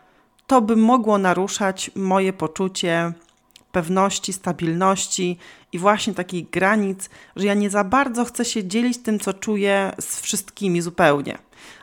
to 0.48 0.62
by 0.62 0.76
mogło 0.76 1.18
naruszać 1.18 1.92
moje 1.96 2.34
poczucie 2.34 3.14
pewności, 3.72 4.34
stabilności 4.34 5.38
i 5.72 5.80
właśnie 5.80 6.14
takich 6.14 6.50
granic, 6.50 7.10
że 7.36 7.46
ja 7.46 7.54
nie 7.54 7.70
za 7.70 7.84
bardzo 7.84 8.26
chcę 8.26 8.46
się 8.46 8.68
dzielić 8.68 8.98
tym, 8.98 9.20
co 9.20 9.34
czuję 9.34 9.92
z 10.00 10.22
wszystkimi 10.22 10.82
zupełnie. 10.82 11.38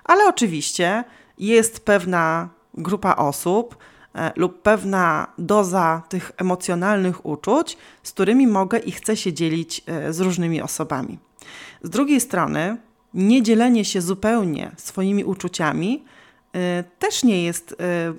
Ale 0.05 0.29
oczywiście 0.29 1.05
jest 1.39 1.85
pewna 1.85 2.49
grupa 2.75 3.17
osób 3.17 3.77
e, 4.15 4.33
lub 4.37 4.63
pewna 4.63 5.27
doza 5.39 6.03
tych 6.09 6.33
emocjonalnych 6.37 7.27
uczuć, 7.27 7.77
z 8.03 8.13
którymi 8.13 8.47
mogę 8.47 8.79
i 8.79 8.93
chcę 8.93 9.17
się 9.17 9.33
dzielić 9.33 9.83
e, 9.87 10.13
z 10.13 10.21
różnymi 10.21 10.63
osobami. 10.63 11.19
Z 11.83 11.91
drugiej 11.91 12.21
strony, 12.21 12.77
niedzielenie 13.15 13.85
się 13.85 14.01
zupełnie 14.01 14.71
swoimi 14.77 15.25
uczuciami 15.25 16.05
y, 16.57 16.85
też 16.99 17.25
nie 17.25 17.45
jest 17.45 17.73
y, 17.73 17.77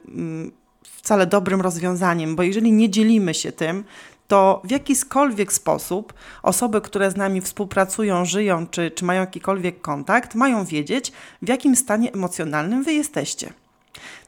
mm, 0.08 0.52
wcale 0.84 1.28
dobrym 1.28 1.62
rozwiązaniem, 1.62 2.36
bo 2.36 2.44
jeżeli 2.44 2.72
nie 2.72 2.90
dzielimy 2.90 3.34
się 3.34 3.52
tym, 3.52 3.84
to 4.28 4.62
w 4.64 4.72
jakikolwiek 4.72 5.54
sposób 5.54 6.14
osoby, 6.44 6.82
które 6.82 7.12
z 7.12 7.16
nami 7.16 7.42
współpracują, 7.42 8.26
żyją 8.26 8.68
czy, 8.68 8.92
czy 8.92 9.06
mają 9.06 9.22
jakikolwiek 9.22 9.82
kontakt, 9.82 10.36
mają 10.36 10.66
wiedzieć, 10.66 11.12
w 11.42 11.50
jakim 11.50 11.76
stanie 11.76 12.14
emocjonalnym 12.14 12.84
wy 12.84 12.94
jesteście. 12.94 13.54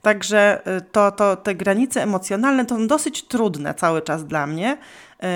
Także 0.02 0.62
y, 0.78 0.82
to, 0.82 1.12
to, 1.12 1.36
te 1.36 1.56
granice 1.56 2.04
emocjonalne 2.04 2.66
to 2.66 2.76
są 2.76 2.88
dosyć 2.88 3.24
trudne 3.24 3.74
cały 3.74 4.02
czas 4.02 4.26
dla 4.26 4.48
mnie, 4.48 4.78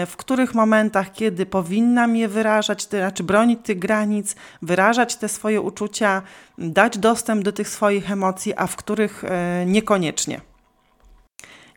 w 0.07 0.17
których 0.17 0.55
momentach, 0.55 1.11
kiedy 1.11 1.45
powinnam 1.45 2.15
je 2.15 2.27
wyrażać, 2.27 2.87
to 2.87 2.97
znaczy 2.97 3.23
bronić 3.23 3.59
tych 3.63 3.79
granic, 3.79 4.35
wyrażać 4.61 5.15
te 5.15 5.29
swoje 5.29 5.61
uczucia, 5.61 6.21
dać 6.57 6.97
dostęp 6.97 7.43
do 7.43 7.51
tych 7.51 7.69
swoich 7.69 8.11
emocji, 8.11 8.53
a 8.55 8.67
w 8.67 8.75
których 8.75 9.23
y, 9.23 9.27
niekoniecznie. 9.65 10.41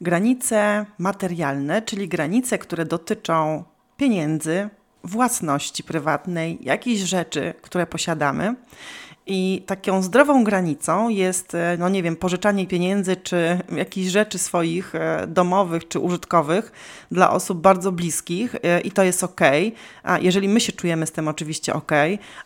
Granice 0.00 0.87
materialne, 0.99 1.83
czyli 1.83 2.09
granice, 2.09 2.59
które 2.59 2.85
dotyczą 2.85 3.64
pieniędzy, 3.97 4.69
własności 5.04 5.85
prywatnej, 5.85 6.59
jakichś 6.61 7.00
rzeczy, 7.00 7.54
które 7.62 7.87
posiadamy. 7.87 8.54
I 9.26 9.62
taką 9.67 10.02
zdrową 10.02 10.45
granicą 10.45 11.09
jest, 11.09 11.55
e, 11.55 11.76
no 11.79 11.88
nie 11.88 12.02
wiem, 12.02 12.17
pożyczanie 12.17 12.67
pieniędzy 12.67 13.17
czy 13.17 13.59
jakichś 13.76 14.11
rzeczy 14.11 14.38
swoich 14.38 14.95
e, 14.95 15.26
domowych 15.26 15.88
czy 15.88 15.99
użytkowych 15.99 16.73
dla 17.11 17.31
osób 17.31 17.61
bardzo 17.61 17.93
bliskich 17.93 18.55
e, 18.62 18.81
i 18.81 18.91
to 18.91 19.02
jest 19.02 19.25
ok. 19.25 19.41
A 20.02 20.19
jeżeli 20.19 20.49
my 20.49 20.61
się 20.61 20.73
czujemy 20.73 21.07
z 21.07 21.12
tym 21.12 21.29
oczywiście 21.29 21.75
ok, 21.75 21.93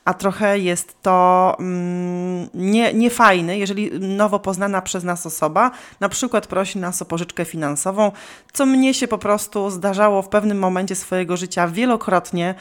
a 0.05 0.15
trochę 0.15 0.59
jest 0.59 1.03
to 1.03 1.57
mm, 1.59 2.49
nie, 2.55 2.95
niefajne, 2.95 3.59
jeżeli 3.59 4.01
nowo 4.01 4.39
poznana 4.39 4.83
przez 4.83 5.05
nas 5.05 5.27
osoba 5.27 5.71
na 6.01 6.09
przykład 6.09 6.47
prosi 6.47 6.79
nas 6.79 7.03
o 7.03 7.05
pożyczkę 7.05 7.45
finansową, 7.45 8.13
co 8.53 8.67
mnie 8.67 8.95
się 8.95 9.09
po 9.09 9.19
prostu 9.19 9.71
zdarzało 9.71 10.23
w 10.23 10.29
pewnym 10.29 10.59
momencie 10.59 10.95
swojego 10.95 11.37
życia 11.37 11.69
wielokrotnie, 11.69 12.55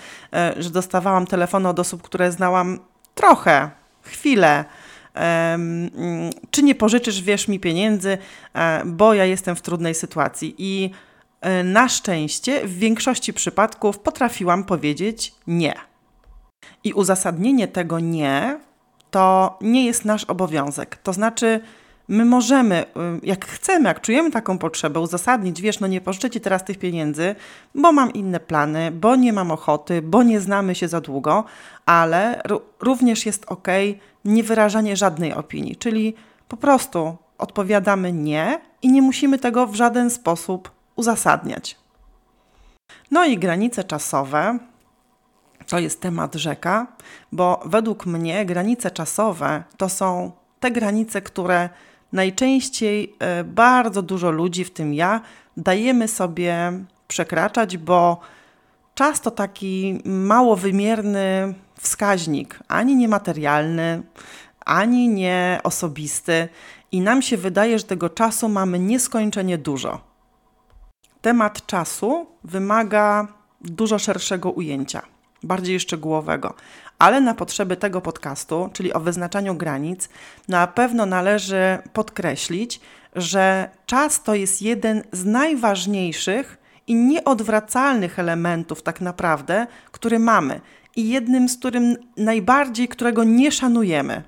że 0.57 0.69
dostawałam 0.69 1.27
telefony 1.27 1.69
od 1.69 1.79
osób, 1.79 2.01
które 2.01 2.31
znałam 2.31 2.79
trochę 3.15 3.84
chwilę. 4.05 4.65
Czy 6.51 6.63
nie 6.63 6.75
pożyczysz, 6.75 7.21
wiesz 7.21 7.47
mi 7.47 7.59
pieniędzy, 7.59 8.17
e, 8.53 8.81
bo 8.85 9.13
ja 9.13 9.25
jestem 9.25 9.55
w 9.55 9.61
trudnej 9.61 9.95
sytuacji. 9.95 10.55
I 10.57 10.91
e, 11.41 11.63
na 11.63 11.89
szczęście 11.89 12.67
w 12.67 12.77
większości 12.77 13.33
przypadków 13.33 13.99
potrafiłam 13.99 14.63
powiedzieć 14.63 15.35
nie. 15.47 15.73
I 16.83 16.93
uzasadnienie 16.93 17.67
tego 17.67 17.99
nie 17.99 18.59
to 19.15 19.57
nie 19.61 19.85
jest 19.85 20.05
nasz 20.05 20.23
obowiązek. 20.23 20.97
To 21.03 21.13
znaczy, 21.13 21.61
my 22.07 22.25
możemy, 22.25 22.83
y, 22.83 22.85
jak 23.23 23.45
chcemy, 23.45 23.87
jak 23.87 24.01
czujemy 24.01 24.31
taką 24.31 24.57
potrzebę, 24.57 24.99
uzasadnić, 24.99 25.61
wiesz, 25.61 25.79
no 25.79 25.87
nie 25.87 26.01
pożyczę 26.01 26.29
ci 26.29 26.41
teraz 26.41 26.63
tych 26.63 26.79
pieniędzy, 26.79 27.35
bo 27.75 27.91
mam 27.91 28.13
inne 28.13 28.39
plany, 28.39 28.91
bo 28.91 29.15
nie 29.15 29.33
mam 29.33 29.51
ochoty, 29.51 30.01
bo 30.01 30.23
nie 30.23 30.39
znamy 30.39 30.75
się 30.75 30.87
za 30.87 31.01
długo, 31.01 31.43
ale 31.85 32.41
również 32.79 33.25
jest 33.25 33.45
ok 33.47 33.67
niewyrażanie 34.25 34.95
żadnej 34.95 35.33
opinii, 35.33 35.75
czyli 35.75 36.15
po 36.47 36.57
prostu 36.57 37.15
odpowiadamy 37.37 38.13
nie 38.13 38.59
i 38.81 38.91
nie 38.91 39.01
musimy 39.01 39.39
tego 39.39 39.67
w 39.67 39.75
żaden 39.75 40.09
sposób 40.09 40.71
uzasadniać. 40.95 41.77
No 43.11 43.25
i 43.25 43.37
granice 43.37 43.83
czasowe 43.83 44.59
to 45.67 45.79
jest 45.79 46.01
temat 46.01 46.35
rzeka, 46.35 46.87
bo 47.31 47.61
według 47.65 48.05
mnie 48.05 48.45
granice 48.45 48.91
czasowe 48.91 49.63
to 49.77 49.89
są 49.89 50.31
te 50.59 50.71
granice, 50.71 51.21
które 51.21 51.69
najczęściej 52.15 53.15
e, 53.19 53.43
bardzo 53.43 54.01
dużo 54.01 54.31
ludzi, 54.31 54.63
w 54.63 54.71
tym 54.71 54.93
ja, 54.93 55.21
dajemy 55.57 56.07
sobie 56.07 56.71
przekraczać, 57.07 57.77
bo 57.77 58.19
czas 58.95 59.21
to 59.21 59.31
taki 59.31 60.01
mało 60.05 60.55
wymierny 60.55 61.53
wskaźnik, 61.79 62.59
ani 62.67 62.95
niematerialny, 62.95 64.03
ani 64.65 65.09
nie 65.09 65.59
osobisty, 65.63 66.49
i 66.91 67.01
nam 67.01 67.21
się 67.21 67.37
wydaje, 67.37 67.79
że 67.79 67.85
tego 67.85 68.09
czasu 68.09 68.49
mamy 68.49 68.79
nieskończenie 68.79 69.57
dużo. 69.57 70.01
Temat 71.21 71.65
czasu 71.65 72.27
wymaga 72.43 73.27
dużo 73.61 73.99
szerszego 73.99 74.51
ujęcia, 74.51 75.01
bardziej 75.45 75.79
szczegółowego, 75.79 76.53
ale 76.99 77.21
na 77.21 77.33
potrzeby 77.33 77.77
tego 77.77 78.01
podcastu, 78.01 78.69
czyli 78.73 78.93
o 78.93 78.99
wyznaczaniu 78.99 79.55
granic, 79.55 80.09
na 80.47 80.67
pewno 80.67 81.05
należy 81.05 81.77
podkreślić, 81.93 82.79
że 83.15 83.69
czas 83.85 84.23
to 84.23 84.35
jest 84.35 84.61
jeden 84.61 85.03
z 85.11 85.25
najważniejszych 85.25 86.57
i 86.87 86.95
nieodwracalnych 86.95 88.19
elementów, 88.19 88.83
tak 88.83 89.01
naprawdę, 89.01 89.67
który 89.91 90.19
mamy 90.19 90.61
i 90.95 91.09
jednym 91.09 91.49
z 91.49 91.57
którym 91.57 91.95
najbardziej, 92.17 92.87
którego 92.87 93.23
nie 93.23 93.51
szanujemy. 93.51 94.23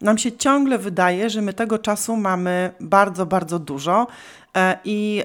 Nam 0.00 0.18
się 0.18 0.32
ciągle 0.32 0.78
wydaje, 0.78 1.30
że 1.30 1.42
my 1.42 1.52
tego 1.52 1.78
czasu 1.78 2.16
mamy 2.16 2.72
bardzo, 2.80 3.26
bardzo 3.26 3.58
dużo 3.58 4.06
e, 4.56 4.78
i 4.84 5.24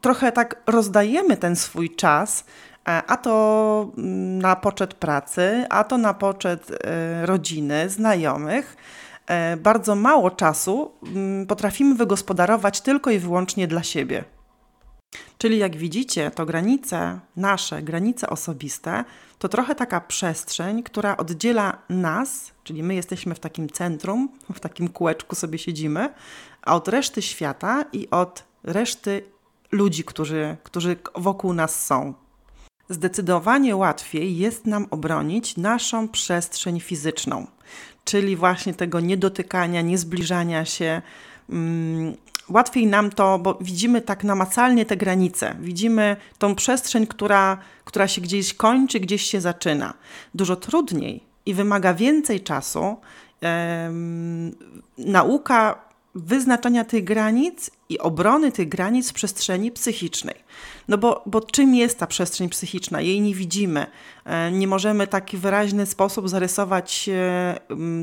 trochę 0.00 0.32
tak 0.32 0.62
rozdajemy 0.66 1.36
ten 1.36 1.56
swój 1.56 1.90
czas, 1.90 2.40
e, 2.40 2.44
a 2.86 3.16
to 3.16 3.90
mm, 3.98 4.38
na 4.38 4.56
poczet 4.56 4.94
pracy, 4.94 5.66
a 5.70 5.84
to 5.84 5.98
na 5.98 6.14
poczet 6.14 6.70
e, 6.70 7.26
rodziny, 7.26 7.90
znajomych. 7.90 8.76
Bardzo 9.58 9.94
mało 9.94 10.30
czasu 10.30 10.92
mm, 11.02 11.46
potrafimy 11.46 11.94
wygospodarować 11.94 12.80
tylko 12.80 13.10
i 13.10 13.18
wyłącznie 13.18 13.66
dla 13.66 13.82
siebie. 13.82 14.24
Czyli 15.38 15.58
jak 15.58 15.76
widzicie, 15.76 16.30
to 16.30 16.46
granice 16.46 17.20
nasze, 17.36 17.82
granice 17.82 18.30
osobiste, 18.30 19.04
to 19.38 19.48
trochę 19.48 19.74
taka 19.74 20.00
przestrzeń, 20.00 20.82
która 20.82 21.16
oddziela 21.16 21.78
nas, 21.88 22.52
czyli 22.64 22.82
my 22.82 22.94
jesteśmy 22.94 23.34
w 23.34 23.38
takim 23.38 23.70
centrum, 23.70 24.28
w 24.54 24.60
takim 24.60 24.88
kółeczku 24.88 25.34
sobie 25.34 25.58
siedzimy, 25.58 26.14
a 26.62 26.74
od 26.74 26.88
reszty 26.88 27.22
świata 27.22 27.84
i 27.92 28.10
od 28.10 28.44
reszty 28.64 29.22
ludzi, 29.72 30.04
którzy, 30.04 30.56
którzy 30.62 30.96
wokół 31.14 31.52
nas 31.52 31.86
są. 31.86 32.14
Zdecydowanie 32.88 33.76
łatwiej 33.76 34.38
jest 34.38 34.66
nam 34.66 34.86
obronić 34.90 35.56
naszą 35.56 36.08
przestrzeń 36.08 36.80
fizyczną, 36.80 37.46
czyli 38.04 38.36
właśnie 38.36 38.74
tego 38.74 39.00
niedotykania, 39.00 39.80
niezbliżania 39.82 40.64
się, 40.64 41.02
mm, 41.50 42.16
łatwiej 42.48 42.86
nam 42.86 43.10
to, 43.10 43.38
bo 43.38 43.58
widzimy 43.60 44.00
tak 44.00 44.24
namacalnie 44.24 44.86
te 44.86 44.96
granice, 44.96 45.56
widzimy 45.60 46.16
tą 46.38 46.54
przestrzeń, 46.54 47.06
która, 47.06 47.58
która 47.84 48.08
się 48.08 48.20
gdzieś 48.20 48.54
kończy, 48.54 49.00
gdzieś 49.00 49.22
się 49.22 49.40
zaczyna. 49.40 49.94
Dużo 50.34 50.56
trudniej 50.56 51.20
i 51.46 51.54
wymaga 51.54 51.94
więcej 51.94 52.40
czasu. 52.40 52.96
nauka 54.98 55.85
wyznaczania 56.16 56.84
tych 56.84 57.04
granic 57.04 57.70
i 57.88 57.98
obrony 57.98 58.52
tych 58.52 58.68
granic 58.68 59.10
w 59.10 59.12
przestrzeni 59.12 59.72
psychicznej. 59.72 60.34
No 60.88 60.98
bo, 60.98 61.22
bo 61.26 61.40
czym 61.40 61.74
jest 61.74 61.98
ta 61.98 62.06
przestrzeń 62.06 62.48
psychiczna? 62.48 63.00
Jej 63.00 63.20
nie 63.20 63.34
widzimy. 63.34 63.86
E, 64.24 64.52
nie 64.52 64.66
możemy 64.66 65.06
w 65.06 65.10
taki 65.10 65.36
wyraźny 65.36 65.86
sposób 65.86 66.28
zarysować 66.28 67.08
e, 67.12 67.58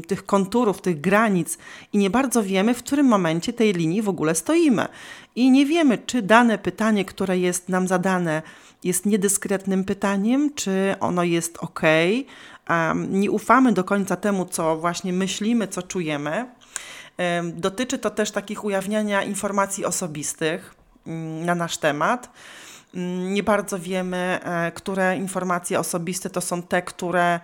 tych 0.08 0.26
konturów, 0.26 0.82
tych 0.82 1.02
granic 1.02 1.58
i 1.94 1.98
nie 1.98 2.10
bardzo 2.10 2.44
wiemy, 2.44 2.74
w 2.74 2.84
którym 2.84 3.06
momencie 3.06 3.54
tej 3.54 3.74
linii 3.74 4.02
w 4.02 4.10
ogóle 4.10 4.36
stoimy. 4.36 4.88
I 5.36 5.52
nie 5.52 5.66
wiemy, 5.66 5.98
czy 5.98 6.22
dane 6.22 6.58
pytanie, 6.58 7.06
które 7.06 7.40
jest 7.40 7.70
nam 7.70 7.88
zadane, 7.88 8.42
jest 8.84 9.06
niedyskretnym 9.06 9.84
pytaniem, 9.84 10.54
czy 10.56 10.96
ono 11.00 11.24
jest 11.24 11.58
ok. 11.58 11.82
Nie 13.10 13.32
ufamy 13.32 13.72
do 13.72 13.84
końca 13.84 14.16
temu, 14.16 14.46
co 14.46 14.78
właśnie 14.78 15.14
myślimy, 15.14 15.68
co 15.68 15.82
czujemy. 15.82 16.46
Dotyczy 17.54 17.98
to 17.98 18.10
też 18.10 18.32
takich 18.32 18.64
ujawniania 18.64 19.24
informacji 19.24 19.86
osobistych 19.86 20.76
mm, 21.08 21.46
na 21.46 21.56
nasz 21.56 21.78
temat. 21.78 22.30
Mm, 22.96 23.34
nie 23.34 23.44
bardzo 23.44 23.80
wiemy, 23.80 24.40
e, 24.44 24.72
które 24.72 25.18
informacje 25.18 25.80
osobiste 25.80 26.30
to 26.30 26.42
są 26.42 26.62
te, 26.62 26.82
które 26.82 27.40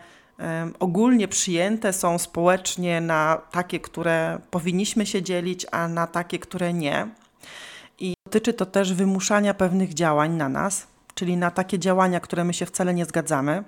ogólnie 0.80 1.28
przyjęte 1.28 1.94
są 1.94 2.18
społecznie 2.18 3.02
na 3.02 3.42
takie, 3.52 3.80
które 3.80 4.40
powinniśmy 4.52 5.06
się 5.06 5.22
dzielić, 5.22 5.66
a 5.72 5.88
na 5.88 6.08
takie, 6.08 6.40
które 6.40 6.74
nie. 6.74 7.08
I 8.00 8.14
dotyczy 8.26 8.54
to 8.54 8.66
też 8.66 8.94
wymuszania 8.94 9.54
pewnych 9.54 9.94
działań 9.94 10.32
na 10.32 10.50
nas, 10.50 10.88
czyli 11.16 11.38
na 11.38 11.52
takie 11.52 11.80
działania, 11.80 12.20
które 12.20 12.44
my 12.44 12.54
się 12.54 12.66
wcale 12.66 12.94
nie 12.94 13.06
zgadzamy 13.06 13.64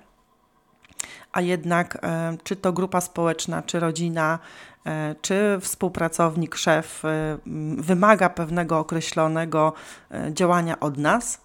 a 1.32 1.40
jednak 1.40 1.98
e, 2.02 2.36
czy 2.44 2.56
to 2.56 2.72
grupa 2.72 3.00
społeczna, 3.00 3.62
czy 3.62 3.80
rodzina, 3.80 4.38
e, 4.86 5.14
czy 5.22 5.58
współpracownik, 5.60 6.54
szef 6.54 7.04
e, 7.04 7.38
wymaga 7.76 8.28
pewnego 8.30 8.78
określonego 8.78 9.72
działania 10.30 10.80
od 10.80 10.98
nas, 10.98 11.40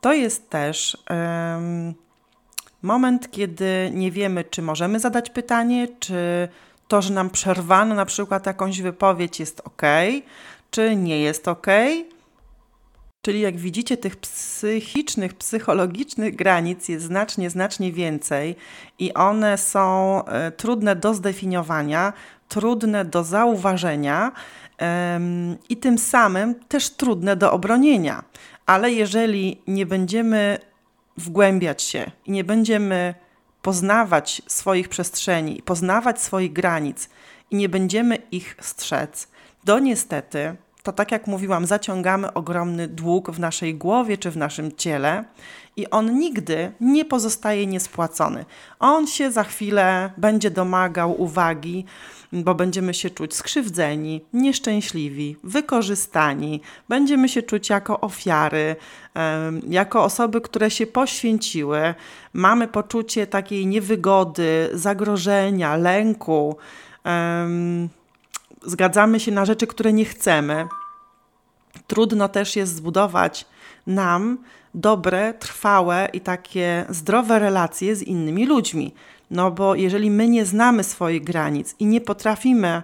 to 0.00 0.12
jest 0.12 0.50
też 0.50 1.04
moment, 2.82 3.30
kiedy 3.30 3.90
nie 3.94 4.10
wiemy, 4.10 4.44
czy 4.44 4.62
możemy 4.62 5.00
zadać 5.00 5.30
pytanie, 5.30 5.88
czy 6.00 6.48
to, 6.88 7.02
że 7.02 7.14
nam 7.14 7.30
przerwano 7.30 7.94
na 7.94 8.04
przykład 8.04 8.46
jakąś 8.46 8.82
wypowiedź 8.82 9.40
jest 9.40 9.60
ok, 9.64 9.82
czy 10.70 10.96
nie 10.96 11.20
jest 11.20 11.48
ok, 11.48 11.66
Czyli 13.26 13.40
jak 13.40 13.56
widzicie, 13.56 13.96
tych 13.96 14.16
psychicznych, 14.16 15.34
psychologicznych 15.34 16.36
granic 16.36 16.88
jest 16.88 17.06
znacznie, 17.06 17.50
znacznie 17.50 17.92
więcej 17.92 18.56
i 18.98 19.14
one 19.14 19.58
są 19.58 20.24
e, 20.24 20.50
trudne 20.50 20.96
do 20.96 21.14
zdefiniowania, 21.14 22.12
trudne 22.48 23.04
do 23.04 23.24
zauważenia 23.24 24.32
i 25.68 25.76
tym 25.76 25.98
samym 25.98 26.54
też 26.54 26.90
trudne 26.90 27.36
do 27.36 27.52
obronienia. 27.52 28.24
Ale 28.66 28.90
jeżeli 28.90 29.62
nie 29.66 29.86
będziemy 29.86 30.58
wgłębiać 31.16 31.82
się 31.82 32.10
i 32.26 32.30
nie 32.30 32.44
będziemy 32.44 33.14
poznawać 33.62 34.42
swoich 34.46 34.88
przestrzeni, 34.88 35.62
poznawać 35.62 36.20
swoich 36.20 36.52
granic 36.52 37.08
i 37.50 37.56
nie 37.56 37.68
będziemy 37.68 38.16
ich 38.30 38.56
strzec, 38.60 39.28
to 39.64 39.78
niestety 39.78 40.56
to 40.86 40.92
tak 40.92 41.12
jak 41.12 41.26
mówiłam, 41.26 41.66
zaciągamy 41.66 42.32
ogromny 42.32 42.88
dług 42.88 43.30
w 43.30 43.40
naszej 43.40 43.74
głowie 43.74 44.18
czy 44.18 44.30
w 44.30 44.36
naszym 44.36 44.76
ciele 44.76 45.24
i 45.76 45.90
on 45.90 46.18
nigdy 46.18 46.72
nie 46.80 47.04
pozostaje 47.04 47.66
niespłacony. 47.66 48.44
On 48.78 49.06
się 49.06 49.30
za 49.30 49.44
chwilę 49.44 50.10
będzie 50.16 50.50
domagał 50.50 51.22
uwagi, 51.22 51.84
bo 52.32 52.54
będziemy 52.54 52.94
się 52.94 53.10
czuć 53.10 53.34
skrzywdzeni, 53.34 54.24
nieszczęśliwi, 54.32 55.36
wykorzystani, 55.44 56.60
będziemy 56.88 57.28
się 57.28 57.42
czuć 57.42 57.70
jako 57.70 58.00
ofiary, 58.00 58.76
jako 59.68 60.04
osoby, 60.04 60.40
które 60.40 60.70
się 60.70 60.86
poświęciły. 60.86 61.94
Mamy 62.32 62.68
poczucie 62.68 63.26
takiej 63.26 63.66
niewygody, 63.66 64.70
zagrożenia, 64.72 65.76
lęku 65.76 66.56
zgadzamy 68.66 69.20
się 69.20 69.32
na 69.32 69.44
rzeczy, 69.44 69.66
które 69.66 69.92
nie 69.92 70.04
chcemy. 70.04 70.68
Trudno 71.86 72.28
też 72.28 72.56
jest 72.56 72.76
zbudować 72.76 73.46
nam 73.86 74.38
dobre, 74.74 75.34
trwałe 75.34 76.08
i 76.12 76.20
takie 76.20 76.84
zdrowe 76.88 77.38
relacje 77.38 77.96
z 77.96 78.02
innymi 78.02 78.46
ludźmi. 78.46 78.94
No 79.30 79.50
bo 79.50 79.74
jeżeli 79.74 80.10
my 80.10 80.28
nie 80.28 80.44
znamy 80.44 80.84
swoich 80.84 81.24
granic 81.24 81.74
i 81.78 81.86
nie 81.86 82.00
potrafimy 82.00 82.82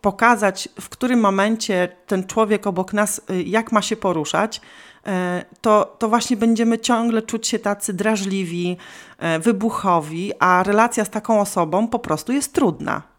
pokazać, 0.00 0.68
w 0.80 0.88
którym 0.88 1.20
momencie 1.20 1.88
ten 2.06 2.26
człowiek 2.26 2.66
obok 2.66 2.92
nas, 2.92 3.20
y, 3.30 3.42
jak 3.42 3.72
ma 3.72 3.82
się 3.82 3.96
poruszać, 3.96 4.60
e, 5.06 5.44
to, 5.60 5.96
to 5.98 6.08
właśnie 6.08 6.36
będziemy 6.36 6.78
ciągle 6.78 7.22
czuć 7.22 7.48
się 7.48 7.58
tacy 7.58 7.92
drażliwi, 7.92 8.76
e, 9.18 9.38
wybuchowi, 9.38 10.32
a 10.38 10.62
relacja 10.62 11.04
z 11.04 11.10
taką 11.10 11.40
osobą 11.40 11.88
po 11.88 11.98
prostu 11.98 12.32
jest 12.32 12.54
trudna 12.54 13.17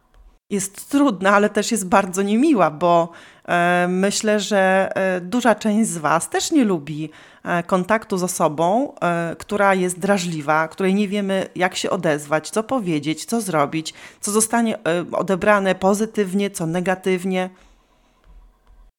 jest 0.49 0.89
trudna, 0.89 1.31
ale 1.31 1.49
też 1.49 1.71
jest 1.71 1.87
bardzo 1.87 2.21
niemiła, 2.21 2.71
bo 2.71 3.09
e, 3.45 3.87
myślę, 3.89 4.39
że 4.39 4.89
e, 4.95 5.21
duża 5.21 5.55
część 5.55 5.89
z 5.89 5.97
Was 5.97 6.29
też 6.29 6.51
nie 6.51 6.65
lubi 6.65 7.09
e, 7.43 7.63
kontaktu 7.63 8.17
z 8.17 8.23
osobą, 8.23 8.93
która 9.39 9.73
jest 9.73 9.99
drażliwa, 9.99 10.67
której 10.67 10.93
nie 10.93 11.07
wiemy, 11.07 11.49
jak 11.55 11.75
się 11.75 11.89
odezwać, 11.89 12.49
co 12.49 12.63
powiedzieć, 12.63 13.25
co 13.25 13.41
zrobić, 13.41 13.93
co 14.21 14.31
zostanie 14.31 14.77
odebrane 15.11 15.75
pozytywnie, 15.75 16.51
co 16.51 16.65
negatywnie. 16.65 17.49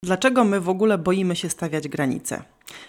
Dlaczego 0.05 0.45
my 0.45 0.61
w 0.61 0.69
ogóle 0.69 0.99
boimy 0.99 1.37
się 1.37 1.49
stawiać 1.49 1.89
granice? 1.89 2.43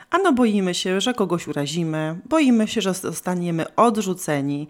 Ano 0.09 0.33
boimy 0.33 0.73
się, 0.73 1.01
że 1.01 1.13
kogoś 1.13 1.47
urazimy, 1.47 2.19
boimy 2.29 2.67
się, 2.67 2.81
że 2.81 2.93
zostaniemy 2.93 3.75
odrzuceni, 3.75 4.67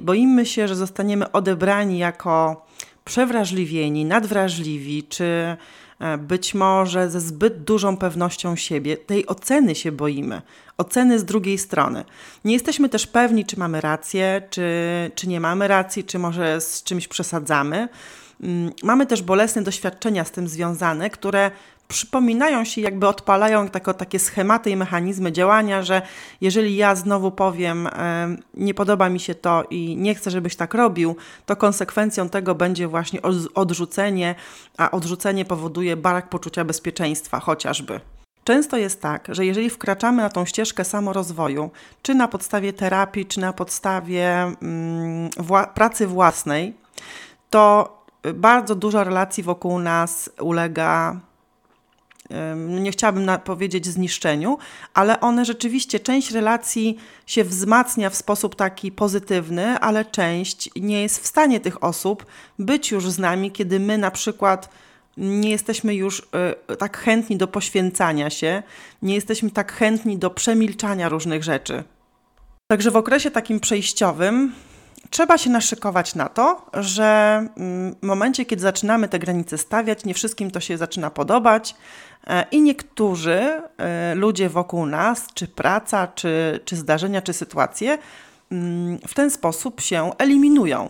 boimy 0.00 0.46
się, 0.46 0.68
że 0.68 0.76
zostaniemy 0.76 1.32
odebrani 1.32 1.98
jako 1.98 2.66
przewrażliwieni, 3.08 4.04
nadwrażliwi, 4.04 5.02
czy 5.08 5.56
e, 6.00 6.18
być 6.18 6.54
może 6.54 7.10
ze 7.10 7.20
zbyt 7.20 7.64
dużą 7.64 7.96
pewnością 7.96 8.56
siebie, 8.56 8.96
tej 8.96 9.26
oceny 9.26 9.74
się 9.74 9.92
boimy, 9.92 10.42
oceny 10.78 11.18
z 11.18 11.24
drugiej 11.24 11.58
strony. 11.58 12.04
Nie 12.44 12.52
jesteśmy 12.52 12.88
też 12.88 13.06
pewni, 13.06 13.44
czy 13.44 13.58
mamy 13.58 13.80
rację, 13.80 14.42
czy, 14.50 14.70
czy 15.14 15.28
nie 15.28 15.40
mamy 15.40 15.68
racji, 15.68 16.04
czy 16.04 16.18
może 16.18 16.60
z 16.60 16.82
czymś 16.82 17.08
przesadzamy. 17.08 17.88
Mm, 18.42 18.72
mamy 18.82 19.06
też 19.06 19.22
bolesne 19.22 19.62
doświadczenia 19.62 20.24
z 20.24 20.30
tym 20.30 20.48
związane, 20.48 21.10
które 21.10 21.50
przypominają 21.88 22.64
się, 22.64 22.80
jakby 22.80 23.08
odpalają 23.08 23.68
tako, 23.68 23.94
takie 23.94 24.18
schematy 24.18 24.70
i 24.70 24.76
mechanizmy 24.76 25.32
działania, 25.32 25.82
że 25.82 26.02
jeżeli 26.40 26.76
ja 26.76 26.94
znowu 26.94 27.30
powiem, 27.30 27.88
nie 28.54 28.74
podoba 28.74 29.08
mi 29.08 29.20
się 29.20 29.34
to 29.34 29.64
i 29.70 29.96
nie 29.96 30.14
chcę, 30.14 30.30
żebyś 30.30 30.56
tak 30.56 30.74
robił, 30.74 31.16
to 31.46 31.56
konsekwencją 31.56 32.28
tego 32.28 32.54
będzie 32.54 32.88
właśnie 32.88 33.20
odrzucenie, 33.54 34.34
a 34.78 34.90
odrzucenie 34.90 35.44
powoduje 35.44 35.96
brak 35.96 36.28
poczucia 36.28 36.64
bezpieczeństwa 36.64 37.40
chociażby. 37.40 38.00
Często 38.44 38.76
jest 38.76 39.02
tak, 39.02 39.26
że 39.28 39.46
jeżeli 39.46 39.70
wkraczamy 39.70 40.22
na 40.22 40.30
tą 40.30 40.44
ścieżkę 40.44 40.84
samorozwoju, 40.84 41.70
czy 42.02 42.14
na 42.14 42.28
podstawie 42.28 42.72
terapii, 42.72 43.26
czy 43.26 43.40
na 43.40 43.52
podstawie 43.52 44.32
mm, 44.32 45.30
wła 45.36 45.66
pracy 45.66 46.06
własnej, 46.06 46.74
to 47.50 47.98
bardzo 48.34 48.74
dużo 48.74 49.04
relacji 49.04 49.42
wokół 49.42 49.78
nas 49.78 50.30
ulega 50.40 51.16
nie 52.66 52.90
chciałabym 52.90 53.30
powiedzieć 53.44 53.86
zniszczeniu, 53.86 54.58
ale 54.94 55.20
one 55.20 55.44
rzeczywiście, 55.44 56.00
część 56.00 56.30
relacji 56.30 56.98
się 57.26 57.44
wzmacnia 57.44 58.10
w 58.10 58.16
sposób 58.16 58.54
taki 58.54 58.92
pozytywny, 58.92 59.78
ale 59.78 60.04
część 60.04 60.70
nie 60.76 61.02
jest 61.02 61.22
w 61.22 61.26
stanie 61.26 61.60
tych 61.60 61.84
osób 61.84 62.26
być 62.58 62.90
już 62.90 63.10
z 63.10 63.18
nami, 63.18 63.50
kiedy 63.50 63.80
my 63.80 63.98
na 63.98 64.10
przykład 64.10 64.68
nie 65.16 65.50
jesteśmy 65.50 65.94
już 65.94 66.28
y, 66.72 66.76
tak 66.76 66.96
chętni 66.96 67.36
do 67.36 67.48
poświęcania 67.48 68.30
się, 68.30 68.62
nie 69.02 69.14
jesteśmy 69.14 69.50
tak 69.50 69.72
chętni 69.72 70.18
do 70.18 70.30
przemilczania 70.30 71.08
różnych 71.08 71.44
rzeczy. 71.44 71.84
Także 72.70 72.90
w 72.90 72.96
okresie 72.96 73.30
takim 73.30 73.60
przejściowym 73.60 74.52
trzeba 75.10 75.38
się 75.38 75.50
naszykować 75.50 76.14
na 76.14 76.28
to, 76.28 76.66
że 76.74 77.04
mm, 77.56 77.94
w 78.02 78.06
momencie, 78.06 78.44
kiedy 78.44 78.62
zaczynamy 78.62 79.08
te 79.08 79.18
granice 79.18 79.58
stawiać, 79.58 80.04
nie 80.04 80.14
wszystkim 80.14 80.50
to 80.50 80.60
się 80.60 80.78
zaczyna 80.78 81.10
podobać 81.10 81.74
e, 82.26 82.44
i 82.50 82.62
niektórzy 82.62 83.62
e, 83.78 84.14
ludzie 84.14 84.48
wokół 84.48 84.86
nas, 84.86 85.26
czy 85.34 85.48
praca, 85.48 86.06
czy, 86.06 86.60
czy 86.64 86.76
zdarzenia, 86.76 87.22
czy 87.22 87.32
sytuacje 87.32 87.98
mm, 88.52 88.98
w 89.08 89.14
ten 89.14 89.30
sposób 89.30 89.80
się 89.80 90.10
eliminują. 90.18 90.88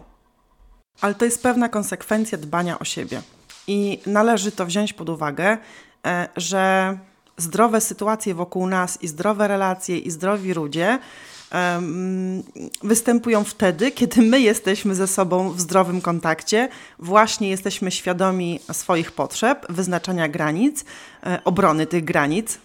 Ale 1.00 1.14
to 1.14 1.24
jest 1.24 1.42
pewna 1.42 1.68
konsekwencja 1.68 2.38
dbania 2.38 2.78
o 2.78 2.84
siebie. 2.84 3.22
I 3.66 4.00
należy 4.06 4.52
to 4.52 4.66
wziąć 4.66 4.92
pod 4.92 5.08
uwagę, 5.08 5.58
e, 6.06 6.28
że 6.36 6.98
zdrowe 7.36 7.80
sytuacje 7.80 8.34
wokół 8.34 8.66
nas 8.66 9.02
i 9.02 9.08
zdrowe 9.08 9.48
relacje 9.48 9.98
i 9.98 10.10
zdrowi 10.10 10.52
ludzie 10.54 10.98
występują 12.82 13.44
wtedy, 13.44 13.90
kiedy 13.90 14.22
my 14.22 14.40
jesteśmy 14.40 14.94
ze 14.94 15.06
sobą 15.06 15.50
w 15.50 15.60
zdrowym 15.60 16.00
kontakcie, 16.00 16.68
właśnie 16.98 17.50
jesteśmy 17.50 17.90
świadomi 17.90 18.60
swoich 18.72 19.12
potrzeb, 19.12 19.66
wyznaczania 19.68 20.28
granic, 20.28 20.84
e, 21.26 21.44
obrony 21.44 21.86
tych 21.86 22.04
granic. 22.04 22.58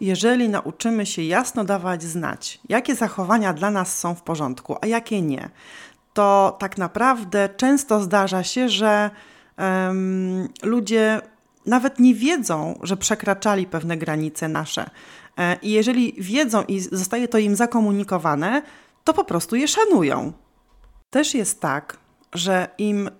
Jeżeli 0.00 0.48
nauczymy 0.48 1.06
się 1.06 1.22
jasno 1.22 1.64
dawać 1.64 2.02
znać, 2.02 2.60
jakie 2.68 2.94
zachowania 2.94 3.52
dla 3.52 3.70
nas 3.70 3.98
są 3.98 4.14
w 4.14 4.22
porządku, 4.22 4.76
a 4.80 4.86
jakie 4.86 5.22
nie, 5.22 5.50
to 6.14 6.56
tak 6.60 6.78
naprawdę 6.78 7.48
często 7.56 8.02
zdarza 8.02 8.44
się, 8.44 8.68
że 8.68 9.10
um, 9.58 10.48
ludzie 10.62 11.20
nawet 11.66 11.98
nie 11.98 12.14
wiedzą, 12.14 12.78
że 12.82 12.96
przekraczali 12.96 13.66
pewne 13.66 13.96
granice 13.96 14.48
nasze. 14.48 14.90
E, 15.38 15.56
I 15.62 15.70
jeżeli 15.70 16.14
wiedzą 16.18 16.62
i 16.68 16.80
zostaje 16.80 17.28
to 17.28 17.38
im 17.38 17.56
zakomunikowane, 17.56 18.62
to 19.04 19.14
po 19.14 19.24
prostu 19.24 19.56
je 19.56 19.68
szanują. 19.68 20.32
Też 21.10 21.34
jest 21.34 21.60
tak, 21.60 21.96
że 22.34 22.68
im, 22.78 23.10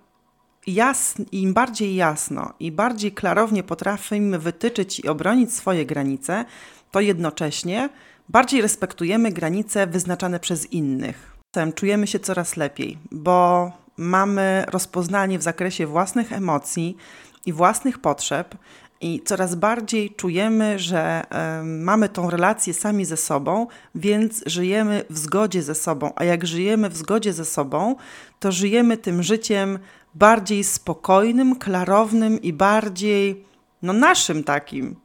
jasn, 0.67 1.25
im 1.31 1.53
bardziej 1.53 1.95
jasno 1.95 2.53
i 2.59 2.71
bardziej 2.71 3.11
klarownie 3.11 3.63
potrafimy 3.63 4.39
wytyczyć 4.39 4.99
i 4.99 5.07
obronić 5.07 5.53
swoje 5.53 5.85
granice, 5.85 6.45
to 6.91 6.99
jednocześnie 6.99 7.89
bardziej 8.29 8.61
respektujemy 8.61 9.31
granice 9.31 9.87
wyznaczane 9.87 10.39
przez 10.39 10.73
innych. 10.73 11.37
Czujemy 11.75 12.07
się 12.07 12.19
coraz 12.19 12.57
lepiej, 12.57 12.97
bo 13.11 13.71
mamy 13.97 14.65
rozpoznanie 14.67 15.39
w 15.39 15.43
zakresie 15.43 15.87
własnych 15.87 16.33
emocji 16.33 16.97
i 17.45 17.53
własnych 17.53 17.99
potrzeb 17.99 18.55
i 19.01 19.21
coraz 19.25 19.55
bardziej 19.55 20.15
czujemy, 20.15 20.79
że 20.79 21.23
y, 21.61 21.63
mamy 21.63 22.09
tą 22.09 22.29
relację 22.29 22.73
sami 22.73 23.05
ze 23.05 23.17
sobą, 23.17 23.67
więc 23.95 24.43
żyjemy 24.45 25.03
w 25.09 25.17
zgodzie 25.17 25.63
ze 25.63 25.75
sobą. 25.75 26.11
A 26.15 26.23
jak 26.23 26.47
żyjemy 26.47 26.89
w 26.89 26.97
zgodzie 26.97 27.33
ze 27.33 27.45
sobą, 27.45 27.95
to 28.39 28.51
żyjemy 28.51 28.97
tym 28.97 29.23
życiem 29.23 29.79
bardziej 30.15 30.63
spokojnym, 30.63 31.55
klarownym 31.55 32.41
i 32.41 32.53
bardziej 32.53 33.43
no, 33.81 33.93
naszym 33.93 34.43
takim. 34.43 34.95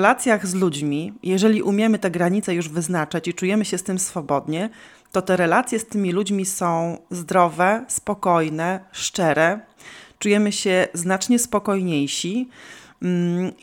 W 0.00 0.02
relacjach 0.02 0.46
z 0.46 0.54
ludźmi, 0.54 1.12
jeżeli 1.22 1.62
umiemy 1.62 1.98
te 1.98 2.10
granice 2.10 2.54
już 2.54 2.68
wyznaczać 2.68 3.28
i 3.28 3.34
czujemy 3.34 3.64
się 3.64 3.78
z 3.78 3.82
tym 3.82 3.98
swobodnie, 3.98 4.70
to 5.12 5.22
te 5.22 5.36
relacje 5.36 5.78
z 5.78 5.86
tymi 5.86 6.12
ludźmi 6.12 6.46
są 6.46 6.98
zdrowe, 7.10 7.84
spokojne, 7.88 8.80
szczere. 8.92 9.60
Czujemy 10.18 10.52
się 10.52 10.88
znacznie 10.94 11.38
spokojniejsi 11.38 12.48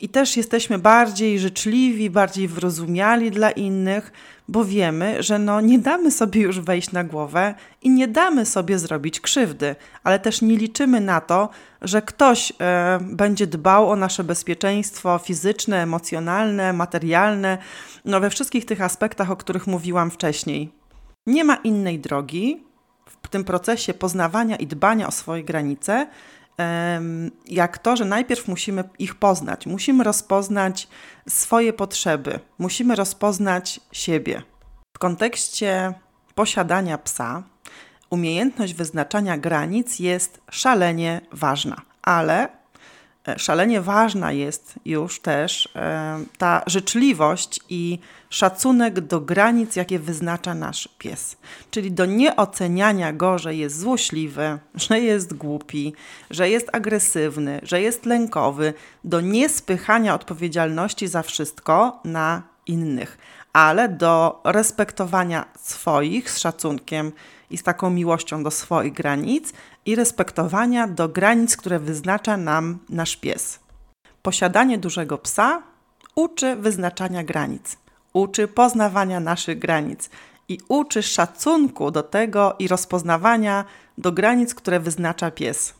I 0.00 0.08
też 0.08 0.36
jesteśmy 0.36 0.78
bardziej 0.78 1.38
życzliwi, 1.38 2.10
bardziej 2.10 2.48
wyrozumiali 2.48 3.30
dla 3.30 3.50
innych, 3.50 4.12
bo 4.48 4.64
wiemy, 4.64 5.22
że 5.22 5.38
no 5.38 5.60
nie 5.60 5.78
damy 5.78 6.10
sobie 6.10 6.40
już 6.40 6.60
wejść 6.60 6.92
na 6.92 7.04
głowę 7.04 7.54
i 7.82 7.90
nie 7.90 8.08
damy 8.08 8.46
sobie 8.46 8.78
zrobić 8.78 9.20
krzywdy, 9.20 9.76
ale 10.04 10.18
też 10.18 10.42
nie 10.42 10.56
liczymy 10.56 11.00
na 11.00 11.20
to, 11.20 11.48
że 11.82 12.02
ktoś 12.02 12.52
e, 12.60 12.98
będzie 13.02 13.46
dbał 13.46 13.90
o 13.90 13.96
nasze 13.96 14.24
bezpieczeństwo 14.24 15.18
fizyczne, 15.18 15.82
emocjonalne, 15.82 16.72
materialne, 16.72 17.58
no 18.04 18.20
we 18.20 18.30
wszystkich 18.30 18.64
tych 18.64 18.82
aspektach, 18.82 19.30
o 19.30 19.36
których 19.36 19.66
mówiłam 19.66 20.10
wcześniej. 20.10 20.72
Nie 21.26 21.44
ma 21.44 21.54
innej 21.54 21.98
drogi 21.98 22.62
w 23.22 23.28
tym 23.28 23.44
procesie 23.44 23.94
poznawania 23.94 24.56
i 24.56 24.66
dbania 24.66 25.08
o 25.08 25.10
swoje 25.10 25.44
granice, 25.44 26.06
jak 27.46 27.78
to, 27.78 27.96
że 27.96 28.04
najpierw 28.04 28.48
musimy 28.48 28.84
ich 28.98 29.14
poznać, 29.14 29.66
musimy 29.66 30.04
rozpoznać 30.04 30.88
swoje 31.28 31.72
potrzeby, 31.72 32.40
musimy 32.58 32.96
rozpoznać 32.96 33.80
siebie. 33.92 34.42
W 34.96 34.98
kontekście 34.98 35.94
posiadania 36.34 36.98
psa, 36.98 37.42
umiejętność 38.10 38.74
wyznaczania 38.74 39.38
granic 39.38 39.98
jest 39.98 40.40
szalenie 40.50 41.20
ważna, 41.32 41.82
ale 42.02 42.57
szalenie 43.36 43.80
ważna 43.80 44.32
jest 44.32 44.74
już 44.84 45.20
też 45.20 45.68
e, 45.76 46.18
ta 46.38 46.62
życzliwość 46.66 47.60
i 47.68 47.98
szacunek 48.30 49.00
do 49.00 49.20
granic, 49.20 49.76
jakie 49.76 49.98
wyznacza 49.98 50.54
nasz 50.54 50.88
pies. 50.98 51.36
Czyli 51.70 51.92
do 51.92 52.06
nieoceniania 52.06 53.12
go, 53.12 53.38
że 53.38 53.54
jest 53.54 53.78
złośliwy, 53.78 54.58
że 54.88 55.00
jest 55.00 55.34
głupi, 55.34 55.92
że 56.30 56.50
jest 56.50 56.68
agresywny, 56.72 57.60
że 57.62 57.80
jest 57.80 58.06
lękowy, 58.06 58.74
do 59.04 59.20
niespychania 59.20 60.14
odpowiedzialności 60.14 61.08
za 61.08 61.22
wszystko 61.22 62.00
na 62.04 62.42
innych, 62.66 63.18
ale 63.52 63.88
do 63.88 64.40
respektowania 64.44 65.44
swoich 65.54 66.30
z 66.30 66.38
szacunkiem 66.38 67.12
i 67.50 67.58
z 67.58 67.62
taką 67.62 67.90
miłością 67.90 68.42
do 68.42 68.50
swoich 68.50 68.92
granic 68.92 69.52
i 69.88 69.94
respektowania 69.94 70.88
do 70.88 71.08
granic, 71.08 71.56
które 71.56 71.78
wyznacza 71.78 72.36
nam 72.36 72.78
nasz 72.88 73.16
pies. 73.16 73.60
Posiadanie 74.22 74.78
dużego 74.78 75.18
psa 75.18 75.62
uczy 76.14 76.56
wyznaczania 76.56 77.24
granic, 77.24 77.76
uczy 78.12 78.48
poznawania 78.48 79.20
naszych 79.20 79.58
granic 79.58 80.10
i 80.48 80.58
uczy 80.68 81.02
szacunku 81.02 81.90
do 81.90 82.02
tego 82.02 82.56
i 82.58 82.68
rozpoznawania 82.68 83.64
do 83.98 84.12
granic, 84.12 84.54
które 84.54 84.80
wyznacza 84.80 85.30
pies. 85.30 85.74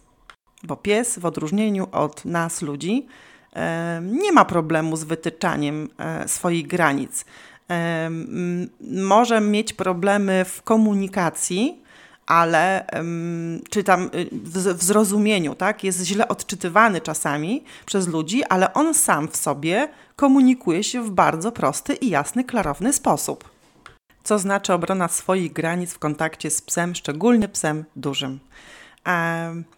Bo 0.62 0.77
pies, 0.77 1.18
w 1.18 1.27
odróżnieniu 1.27 1.88
od 1.92 2.25
nas, 2.25 2.62
ludzi, 2.62 3.07
nie 4.03 4.33
ma 4.33 4.44
problemu 4.44 4.97
z 4.97 5.05
wytyczaniem 5.05 5.88
e, 5.99 6.29
swoich 6.29 6.66
granic. 6.66 7.25
Może 8.81 9.40
mieć 9.40 9.73
problemy 9.73 10.44
w 10.44 10.62
komunikacji, 10.62 11.83
ale 12.29 12.87
czy 13.71 13.85
tam 13.85 14.11
y, 14.14 14.29
w, 14.33 14.83
zrozumieniu, 14.83 15.55
tak, 15.55 15.85
jest 15.85 16.03
źle 16.03 16.29
odczytywany 16.29 17.01
czasami 17.01 17.64
przez 17.87 18.09
ludzi, 18.09 18.45
ale 18.45 18.75
on 18.75 18.95
sam 18.95 19.29
w 19.29 19.37
sobie 19.37 19.88
komunikuje 20.17 20.85
się 20.85 21.03
w 21.03 21.11
bardzo 21.11 21.53
prosty 21.53 21.95
i 21.95 22.09
jasny, 22.09 22.45
klarowny 22.45 22.93
sposób. 22.93 23.51
Co 24.25 24.38
znaczy 24.38 24.73
obrona 24.73 25.09
swoich 25.09 25.53
granic 25.53 25.93
w 25.93 25.99
kontakcie 25.99 26.51
z 26.51 26.62
psem, 26.62 26.95
szczególnie 26.95 27.49
psem 27.49 27.85
dużym? 27.97 28.41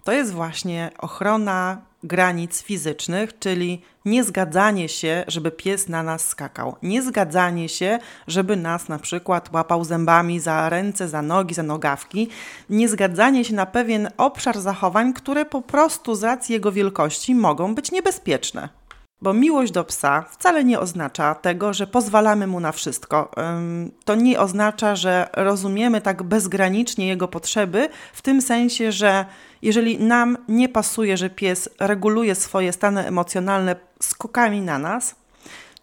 To 0.05 0.13
jest 0.13 0.33
właśnie 0.33 0.91
ochrona 0.99 1.79
granic 2.03 2.63
fizycznych, 2.63 3.39
czyli 3.39 3.83
niezgadzanie 4.05 4.89
się, 4.89 5.25
żeby 5.29 5.51
pies 5.51 5.89
na 5.89 6.03
nas 6.03 6.29
skakał, 6.29 6.77
niezgadzanie 6.83 7.69
się, 7.69 7.99
żeby 8.27 8.57
nas 8.57 8.89
na 8.89 8.99
przykład 8.99 9.53
łapał 9.53 9.85
zębami 9.85 10.41
za 10.41 10.69
ręce, 10.69 11.09
za 11.09 11.23
nogi, 11.23 11.55
za 11.55 11.63
nogawki, 11.63 12.29
niezgadzanie 12.71 13.45
się 13.45 13.55
na 13.55 13.67
pewien 13.67 14.09
obszar 14.17 14.61
zachowań, 14.61 15.13
które 15.13 15.45
po 15.45 15.63
prostu 15.63 16.15
z 16.15 16.23
racji 16.23 16.53
jego 16.53 16.73
wielkości 16.73 17.35
mogą 17.35 17.75
być 17.75 17.93
niebezpieczne. 17.93 18.80
Bo 19.23 19.33
miłość 19.33 19.73
do 19.73 19.85
psa 19.85 20.25
wcale 20.31 20.65
nie 20.65 20.81
oznacza 20.81 21.35
tego, 21.35 21.73
że 21.73 21.87
pozwalamy 21.87 22.47
mu 22.47 22.61
na 22.61 22.73
wszystko. 22.73 23.31
To 24.05 24.15
nie 24.15 24.41
oznacza, 24.41 24.97
że 24.97 25.29
rozumiemy 25.33 26.01
tak 26.01 26.23
bezgranicznie 26.23 27.09
jego 27.09 27.29
potrzeby, 27.29 27.89
w 28.13 28.23
tym 28.23 28.43
sensie, 28.43 28.93
że 28.93 29.25
jeżeli 29.63 29.99
nam 29.99 30.39
nie 30.49 30.69
pasuje, 30.69 31.17
że 31.17 31.31
pies 31.31 31.69
reguluje 31.81 32.35
swoje 32.35 32.73
stany 32.73 33.07
emocjonalne 33.07 33.77
skokami 34.01 34.61
na 34.61 34.79
nas, 34.79 35.15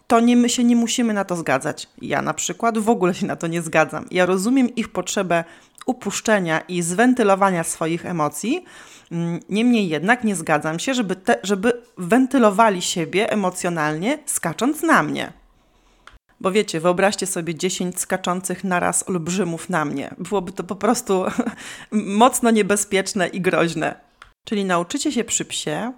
to 0.08 0.20
nie, 0.20 0.38
my 0.38 0.50
się 0.50 0.64
nie 0.64 0.76
musimy 0.76 1.14
na 1.14 1.26
to 1.26 1.36
zgadzać. 1.36 1.88
Ja 2.02 2.22
na 2.22 2.34
przykład 2.34 2.78
w 2.78 2.90
ogóle 2.90 3.14
się 3.14 3.26
na 3.26 3.36
to 3.36 3.48
nie 3.48 3.62
zgadzam. 3.62 4.06
Ja 4.12 4.26
rozumiem 4.26 4.76
ich 4.76 4.90
potrzebę 4.90 5.44
upuszczenia 5.88 6.60
i 6.60 6.82
zwentylowania 6.82 7.64
swoich 7.64 8.06
emocji, 8.06 8.66
mm, 9.12 9.40
niemniej 9.50 9.90
jednak 9.90 10.24
nie 10.24 10.36
zgadzam 10.36 10.80
się, 10.80 10.94
żeby, 10.94 11.16
te, 11.16 11.40
żeby 11.44 11.82
wentylowali 11.98 12.82
siebie 12.82 13.32
emocjonalnie, 13.32 14.20
skacząc 14.26 14.84
na 14.84 15.04
mnie. 15.04 15.34
Bo 16.40 16.52
wiecie, 16.52 16.80
wyobraźcie 16.80 17.28
sobie 17.28 17.56
10 17.56 18.00
skaczących 18.00 18.64
naraz 18.64 19.10
olbrzymów 19.10 19.70
na 19.70 19.86
mnie. 19.86 20.16
Byłoby 20.18 20.52
to 20.52 20.64
po 20.64 20.76
prostu 20.76 21.26
mocno 21.92 22.52
niebezpieczne 22.52 23.28
i 23.28 23.42
groźne. 23.42 23.96
Czyli 24.44 24.66
nauczycie 24.66 25.12
się 25.12 25.24
przy 25.24 25.46
psie 25.46 25.94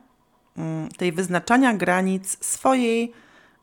mm, 0.57 0.89
tej 0.89 1.11
wyznaczania 1.11 1.73
granic 1.73 2.45
swojej 2.45 3.13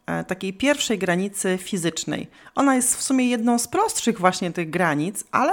e, 0.07 0.25
takiej 0.25 0.53
pierwszej 0.53 0.99
granicy 0.99 1.59
fizycznej. 1.63 2.29
Ona 2.55 2.75
jest 2.75 2.97
w 2.97 3.03
sumie 3.03 3.29
jedną 3.29 3.59
z 3.59 3.69
prostszych 3.69 4.19
właśnie 4.19 4.53
tych 4.53 4.71
granic, 4.71 5.25
ale 5.33 5.53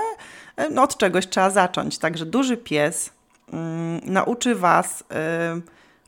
no, 0.72 0.84
od 0.84 0.98
czegoś 0.98 1.28
trzeba 1.28 1.50
zacząć. 1.50 1.98
Także 1.98 2.26
duży 2.26 2.58
pies 2.58 3.10
mm, 3.54 4.02
nauczy 4.04 4.56
Was 4.56 5.04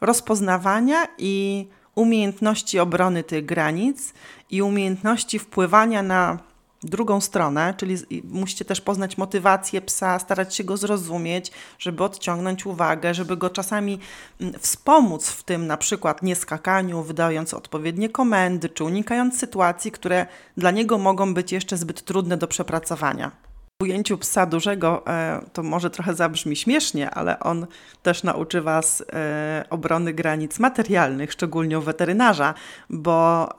rozpoznawania 0.02 1.08
i 1.18 1.68
umiejętności 1.96 2.80
obrony 2.80 3.24
tych 3.24 3.46
granic 3.46 4.14
i 4.50 4.62
umiejętności 4.62 5.40
wpływania 5.40 6.04
na 6.04 6.40
drugą 6.84 7.22
stronę, 7.22 7.74
czyli 7.78 7.98
musicie 8.24 8.66
też 8.66 8.82
poznać 8.82 9.18
motywację 9.18 9.82
psa, 9.82 10.20
starać 10.20 10.56
się 10.56 10.64
go 10.64 10.78
zrozumieć, 10.78 11.52
żeby 11.80 12.04
odciągnąć 12.04 12.66
uwagę, 12.66 13.14
żeby 13.14 13.38
go 13.38 13.50
czasami 13.50 14.00
mm, 14.42 14.54
wspomóc 14.60 15.30
w 15.30 15.44
tym 15.44 15.68
na 15.68 15.78
przykład 15.78 16.24
nieskakaniu, 16.24 17.04
wydając 17.04 17.54
odpowiednie 17.54 18.10
komendy, 18.10 18.70
czy 18.70 18.84
unikając 18.84 19.40
sytuacji, 19.40 19.92
które 19.92 20.26
dla 20.58 20.72
niego 20.72 20.98
mogą 20.98 21.34
być 21.34 21.52
jeszcze 21.52 21.78
zbyt 21.78 22.02
trudne 22.02 22.38
do 22.38 22.48
przepracowania. 22.48 23.45
W 23.82 23.84
ujęciu 23.84 24.18
psa 24.18 24.46
dużego 24.46 25.08
e, 25.08 25.42
to 25.54 25.64
może 25.64 25.90
trochę 25.90 26.14
zabrzmi 26.14 26.56
śmiesznie, 26.56 27.12
ale 27.12 27.40
on 27.40 27.68
też 28.04 28.24
nauczy 28.24 28.62
Was 28.62 29.04
e, 29.14 29.66
obrony 29.70 30.14
granic 30.14 30.60
materialnych, 30.60 31.32
szczególnie 31.32 31.80
u 31.80 31.82
weterynarza, 31.82 32.54
bo 32.90 33.50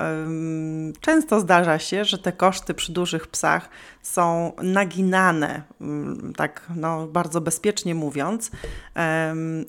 często 1.01 1.41
zdarza 1.41 1.79
się, 1.79 2.05
że 2.05 2.19
te 2.19 2.33
koszty 2.33 2.75
przy 2.75 2.93
dużych 2.93 3.27
psach 3.27 3.69
są 4.03 4.53
naginane, 4.63 5.63
mm, 5.81 6.33
tak 6.37 6.67
no, 6.77 7.07
bardzo 7.07 7.41
bezpiecznie 7.41 7.95
mówiąc, 7.95 8.51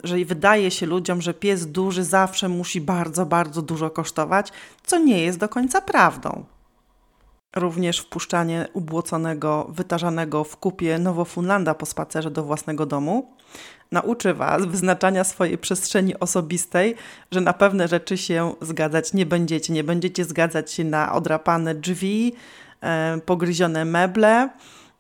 że 0.04 0.26
wydaje 0.26 0.72
się 0.72 0.86
ludziom, 0.86 1.22
że 1.22 1.34
pies 1.34 1.72
duży 1.72 2.04
zawsze 2.04 2.50
musi 2.50 2.82
bardzo, 2.82 3.26
bardzo 3.26 3.62
dużo 3.62 3.90
kosztować, 3.90 4.52
co 4.84 5.00
nie 5.00 5.24
jest 5.24 5.40
do 5.40 5.50
końca 5.50 5.82
prawdą. 5.82 6.46
Również 7.60 8.00
wpuszczanie 8.00 8.68
ubłoconego, 8.74 9.68
wytarzanego 9.70 10.44
w 10.44 10.58
kupie 10.58 11.00
Nowofunlanda 11.00 11.74
po 11.74 11.86
spacerze 11.86 12.32
do 12.32 12.44
własnego 12.44 12.86
domu 12.86 13.38
nauczy 13.92 14.34
Was 14.34 14.66
wyznaczania 14.66 15.24
swojej 15.24 15.58
przestrzeni 15.58 16.20
osobistej, 16.20 16.96
że 17.32 17.42
na 17.42 17.54
pewne 17.54 17.88
rzeczy 17.88 18.18
się 18.18 18.54
zgadzać 18.62 19.14
nie 19.14 19.26
będziecie. 19.26 19.74
Nie 19.74 19.84
będziecie 19.84 20.26
zgadzać 20.26 20.72
się 20.72 20.84
na 20.84 21.14
odrapane 21.14 21.76
drzwi, 21.76 22.34
e, 22.82 23.20
pogryzione 23.26 23.86
meble, 23.86 24.50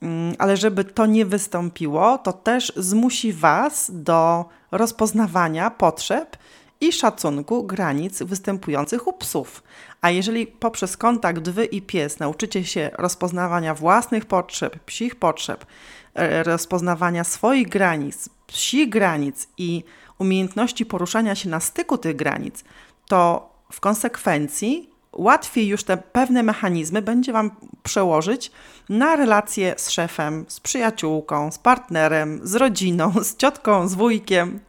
mm, 0.02 0.36
ale 0.40 0.58
żeby 0.58 0.84
to 0.84 1.06
nie 1.06 1.26
wystąpiło, 1.26 2.18
to 2.18 2.34
też 2.34 2.74
zmusi 2.76 3.34
Was 3.34 3.92
do 3.94 4.46
rozpoznawania 4.72 5.72
potrzeb 5.72 6.38
i 6.82 6.92
szacunku 6.92 7.64
granic 7.64 8.24
występujących 8.24 9.08
u 9.08 9.14
psów. 9.14 9.64
A 10.02 10.10
jeżeli 10.10 10.48
poprzez 10.48 10.98
kontakt 10.98 11.50
wy 11.50 11.66
i 11.66 11.82
pies 11.82 12.20
nauczycie 12.20 12.66
się 12.66 12.90
rozpoznawania 12.94 13.74
własnych 13.74 14.26
potrzeb, 14.26 14.80
psich 14.80 15.16
potrzeb, 15.16 15.66
e, 16.14 16.44
rozpoznawania 16.44 17.24
swoich 17.24 17.70
granic, 17.70 18.30
psich 18.48 18.90
granic 18.90 19.48
i 19.58 19.84
umiejętności 20.20 20.86
poruszania 20.86 21.36
się 21.36 21.50
na 21.50 21.60
styku 21.60 21.98
tych 21.98 22.16
granic, 22.16 22.64
to 23.08 23.50
w 23.72 23.80
konsekwencji 23.80 24.90
łatwiej 25.18 25.68
już 25.68 25.84
te 25.84 25.98
pewne 25.98 26.44
mechanizmy 26.44 27.02
będzie 27.02 27.34
Wam 27.34 27.52
przełożyć 27.84 28.52
na 28.90 29.16
relacje 29.16 29.74
z 29.78 29.90
szefem, 29.90 30.46
z 30.48 30.60
przyjaciółką, 30.60 31.52
z 31.52 31.58
partnerem, 31.58 32.40
z 32.44 32.56
rodziną, 32.56 33.14
z 33.24 33.36
ciotką, 33.36 33.88
z 33.88 33.94
wujkiem. 33.94 34.60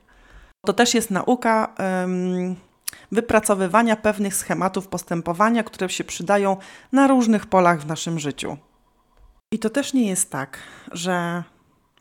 To 0.68 0.72
też 0.72 0.94
jest 0.94 1.11
nauka 1.11 1.74
wypracowywania 3.12 3.96
pewnych 3.96 4.35
schematów 4.35 4.88
postępowania, 4.88 5.62
które 5.62 5.88
się 5.88 6.04
przydają 6.04 6.57
na 6.92 7.07
różnych 7.07 7.46
polach 7.46 7.81
w 7.81 7.87
naszym 7.87 8.18
życiu. 8.18 8.57
I 9.50 9.59
to 9.59 9.70
też 9.70 9.94
nie 9.94 10.09
jest 10.09 10.31
tak, 10.31 10.59
że 10.92 11.42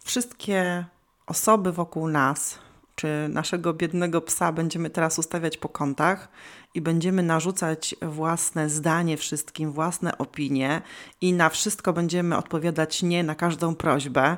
wszystkie 0.03 0.85
osoby 1.27 1.71
wokół 1.71 2.07
nas, 2.07 2.59
czy 2.95 3.07
naszego 3.29 3.73
biednego 3.73 4.21
psa 4.21 4.51
będziemy 4.51 4.89
teraz 4.89 5.19
ustawiać 5.19 5.57
po 5.57 5.69
kątach 5.69 6.29
i 6.73 6.81
będziemy 6.81 7.23
narzucać 7.23 7.95
własne 8.01 8.69
zdanie 8.69 9.17
wszystkim, 9.17 9.71
własne 9.71 10.17
opinie 10.17 10.81
i 11.21 11.33
na 11.33 11.49
wszystko 11.49 11.93
będziemy 11.93 12.37
odpowiadać 12.37 13.03
nie 13.03 13.23
na 13.23 13.35
każdą 13.35 13.75
prośbę. 13.75 14.37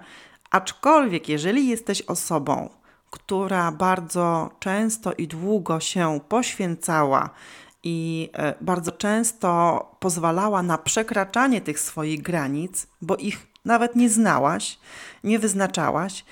Aczkolwiek, 0.52 1.30
jeżeli 1.30 1.68
jesteś 1.68 2.02
osobą, 2.02 2.70
która 3.10 3.72
bardzo 3.72 4.50
często 4.60 5.14
i 5.14 5.28
długo 5.28 5.80
się 5.80 6.20
poświęcała 6.30 7.30
i 7.84 8.30
e, 8.34 8.54
bardzo 8.62 8.92
często 8.92 9.86
pozwalała 10.00 10.64
na 10.64 10.78
przekraczanie 10.78 11.62
tych 11.62 11.80
swoich 11.80 12.22
granic, 12.22 12.88
bo 13.02 13.16
ich 13.16 13.48
nawet 13.66 13.96
nie 13.96 14.10
znałaś, 14.10 14.80
nie 15.24 15.40
wyznaczałaś, 15.40 16.26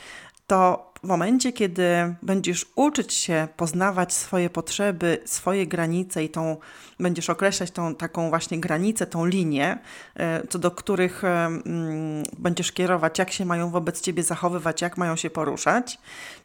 to 0.48 0.87
w 1.04 1.08
momencie, 1.08 1.54
kiedy 1.54 2.16
będziesz 2.22 2.66
uczyć 2.76 3.14
się 3.14 3.48
poznawać 3.58 4.14
swoje 4.14 4.50
potrzeby, 4.50 5.22
swoje 5.26 5.68
granice 5.68 6.24
i 6.24 6.30
tą, 6.30 6.58
będziesz 7.00 7.30
określać 7.30 7.72
tą 7.72 7.96
taką 7.96 8.30
właśnie 8.30 8.60
granicę, 8.60 9.08
tą 9.08 9.26
linię, 9.26 9.78
e, 10.16 10.48
co 10.48 10.60
do 10.60 10.72
których 10.72 11.24
e, 11.24 11.46
mm, 11.46 12.24
będziesz 12.38 12.72
kierować, 12.72 13.20
jak 13.20 13.32
się 13.32 13.46
mają 13.46 13.70
wobec 13.70 14.02
ciebie 14.02 14.24
zachowywać, 14.24 14.82
jak 14.82 14.98
mają 14.98 15.16
się 15.16 15.30
poruszać, 15.30 15.98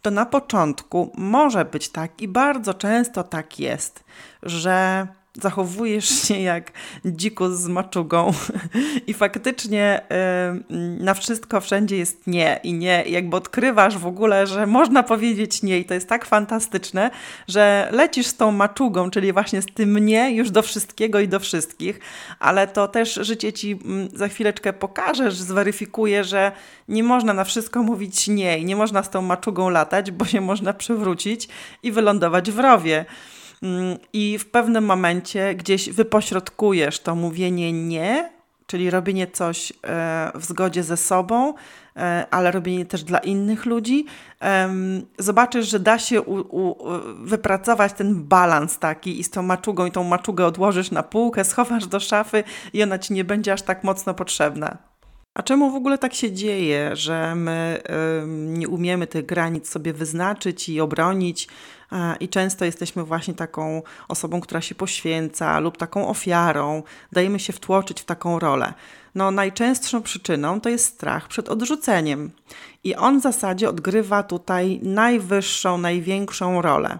to 0.03 0.11
na 0.11 0.27
początku 0.27 1.13
może 1.15 1.65
być 1.65 1.89
tak 1.89 2.23
i 2.23 2.29
bardzo 2.29 2.75
często 2.75 3.25
tak 3.25 3.59
jest, 3.59 4.05
że 4.43 5.07
zachowujesz 5.41 6.09
się 6.29 6.41
jak 6.41 6.73
dzikus 7.05 7.53
z 7.53 7.69
maczugą 7.69 8.33
i 9.07 9.15
faktycznie 9.15 10.01
y, 10.71 10.75
na 11.05 11.15
wszystko 11.15 11.61
wszędzie 11.61 11.97
jest 11.97 12.27
nie 12.27 12.61
i 12.63 12.73
nie. 12.73 13.05
Jakby 13.07 13.37
odkrywasz 13.37 13.99
w 13.99 14.07
ogóle, 14.07 14.47
że 14.47 14.67
można 14.67 15.03
powiedzieć 15.03 15.63
nie 15.63 15.79
i 15.79 15.85
to 15.85 15.95
jest 15.95 16.09
tak 16.09 16.25
fantastyczne, 16.25 17.11
że 17.49 17.89
lecisz 17.93 18.27
z 18.27 18.37
tą 18.37 18.53
maczugą, 18.53 19.11
czyli 19.11 19.33
właśnie 19.33 19.63
z 19.63 19.67
tym 19.67 19.99
nie 19.99 20.35
już 20.35 20.51
do 20.51 20.63
wszystkiego 20.63 21.21
i 21.21 21.29
do 21.29 21.41
wszystkich, 21.41 22.01
ale 22.39 22.67
to 22.67 22.89
też 22.89 23.15
życie 23.15 23.53
ci 23.53 23.79
mm, 23.85 24.09
za 24.15 24.29
chwileczkę 24.29 24.73
pokaże, 24.73 25.31
że 25.31 25.45
zweryfikuje, 25.45 26.25
że 26.25 26.53
nie 26.89 27.03
można 27.03 27.35
na 27.35 27.45
wszystko 27.45 27.83
mówić 27.83 28.29
nie 28.29 28.59
i 28.59 28.65
nie 28.65 28.77
można 28.77 29.03
z 29.03 29.11
tą 29.11 29.23
maczugą 29.23 29.71
latać, 29.71 30.11
bo 30.11 30.25
się 30.25 30.41
można 30.41 30.73
przewrócić 30.73 31.49
i 31.83 31.93
wylądować 31.93 32.51
w 32.51 32.59
rowie. 32.59 33.05
I 34.13 34.39
w 34.39 34.51
pewnym 34.51 34.85
momencie 34.85 35.55
gdzieś 35.55 35.91
wypośrodkujesz 35.91 37.01
to 37.01 37.15
mówienie 37.15 37.73
nie, 37.73 38.31
czyli 38.67 38.91
robienie 38.91 39.27
coś 39.27 39.73
e, 39.73 40.33
w 40.35 40.45
zgodzie 40.45 40.83
ze 40.83 40.97
sobą, 40.97 41.55
e, 41.97 42.27
ale 42.31 42.51
robienie 42.51 42.87
też 42.87 43.05
dla 43.05 43.19
innych 43.19 43.67
ludzi, 43.67 44.07
zobaczysz, 45.19 45.69
że 45.69 45.81
da 45.81 45.99
się 45.99 46.23
u, 46.23 46.61
u, 46.61 46.77
wypracować 47.25 47.93
ten 47.93 48.25
balans 48.25 48.79
taki 48.79 49.21
i 49.21 49.25
z 49.25 49.31
tą 49.31 49.43
maczugą, 49.43 49.87
i 49.87 49.91
tą 49.91 50.05
maczugę 50.05 50.47
odłożysz 50.47 50.91
na 50.91 51.03
półkę, 51.03 51.45
schowasz 51.51 51.87
do 51.87 52.01
szafy 52.01 52.45
i 52.73 52.83
ona 52.83 52.99
ci 52.99 53.13
nie 53.13 53.25
będzie 53.25 53.53
aż 53.53 53.63
tak 53.63 53.85
mocno 53.85 54.15
potrzebna. 54.15 54.79
A 55.35 55.43
czemu 55.43 55.71
w 55.71 55.75
ogóle 55.75 55.99
tak 55.99 56.15
się 56.15 56.33
dzieje, 56.33 56.97
że 56.97 57.35
my 57.35 57.83
nie 58.29 58.69
umiemy 58.69 59.07
tych 59.07 59.27
granic 59.27 59.69
sobie 59.69 59.93
wyznaczyć 59.93 60.69
i 60.69 60.81
obronić? 60.81 61.49
I 62.21 62.29
często 62.29 62.65
jesteśmy 62.65 63.05
właśnie 63.05 63.35
taką 63.35 63.83
osobą, 64.09 64.41
która 64.41 64.61
się 64.61 64.75
poświęca, 64.75 65.61
lub 65.61 65.77
taką 65.77 66.09
ofiarą, 66.09 66.83
dajemy 67.13 67.41
się 67.41 67.53
wtłoczyć 67.53 68.01
w 68.01 68.05
taką 68.05 68.39
rolę. 68.39 68.73
No, 69.15 69.31
najczęstszą 69.31 70.03
przyczyną 70.03 70.61
to 70.61 70.69
jest 70.69 70.87
strach 70.87 71.29
przed 71.29 71.49
odrzuceniem. 71.49 72.31
I 72.85 72.95
on 72.95 73.21
w 73.21 73.23
zasadzie 73.23 73.69
odgrywa 73.69 74.23
tutaj 74.23 74.81
najwyższą, 74.83 75.79
największą 75.79 76.63
rolę. 76.63 76.99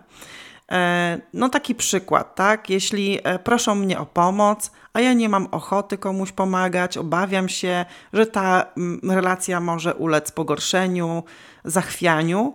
E, 0.73 1.21
no 1.35 1.49
taki 1.49 1.75
przykład, 1.75 2.35
tak? 2.35 2.71
Jeśli 2.71 3.19
e, 3.25 3.39
proszą 3.39 3.75
mnie 3.75 3.99
o 3.99 4.07
pomoc, 4.07 4.71
a 4.93 5.01
ja 5.01 5.13
nie 5.13 5.29
mam 5.29 5.49
ochoty 5.51 5.99
komuś 5.99 6.33
pomagać, 6.33 6.99
obawiam 6.99 7.49
się, 7.49 7.85
że 8.13 8.27
ta 8.27 8.67
mm, 8.77 9.01
relacja 9.11 9.61
może 9.61 9.95
ulec 9.95 10.33
pogorszeniu, 10.33 11.23
zachwianiu, 11.65 12.55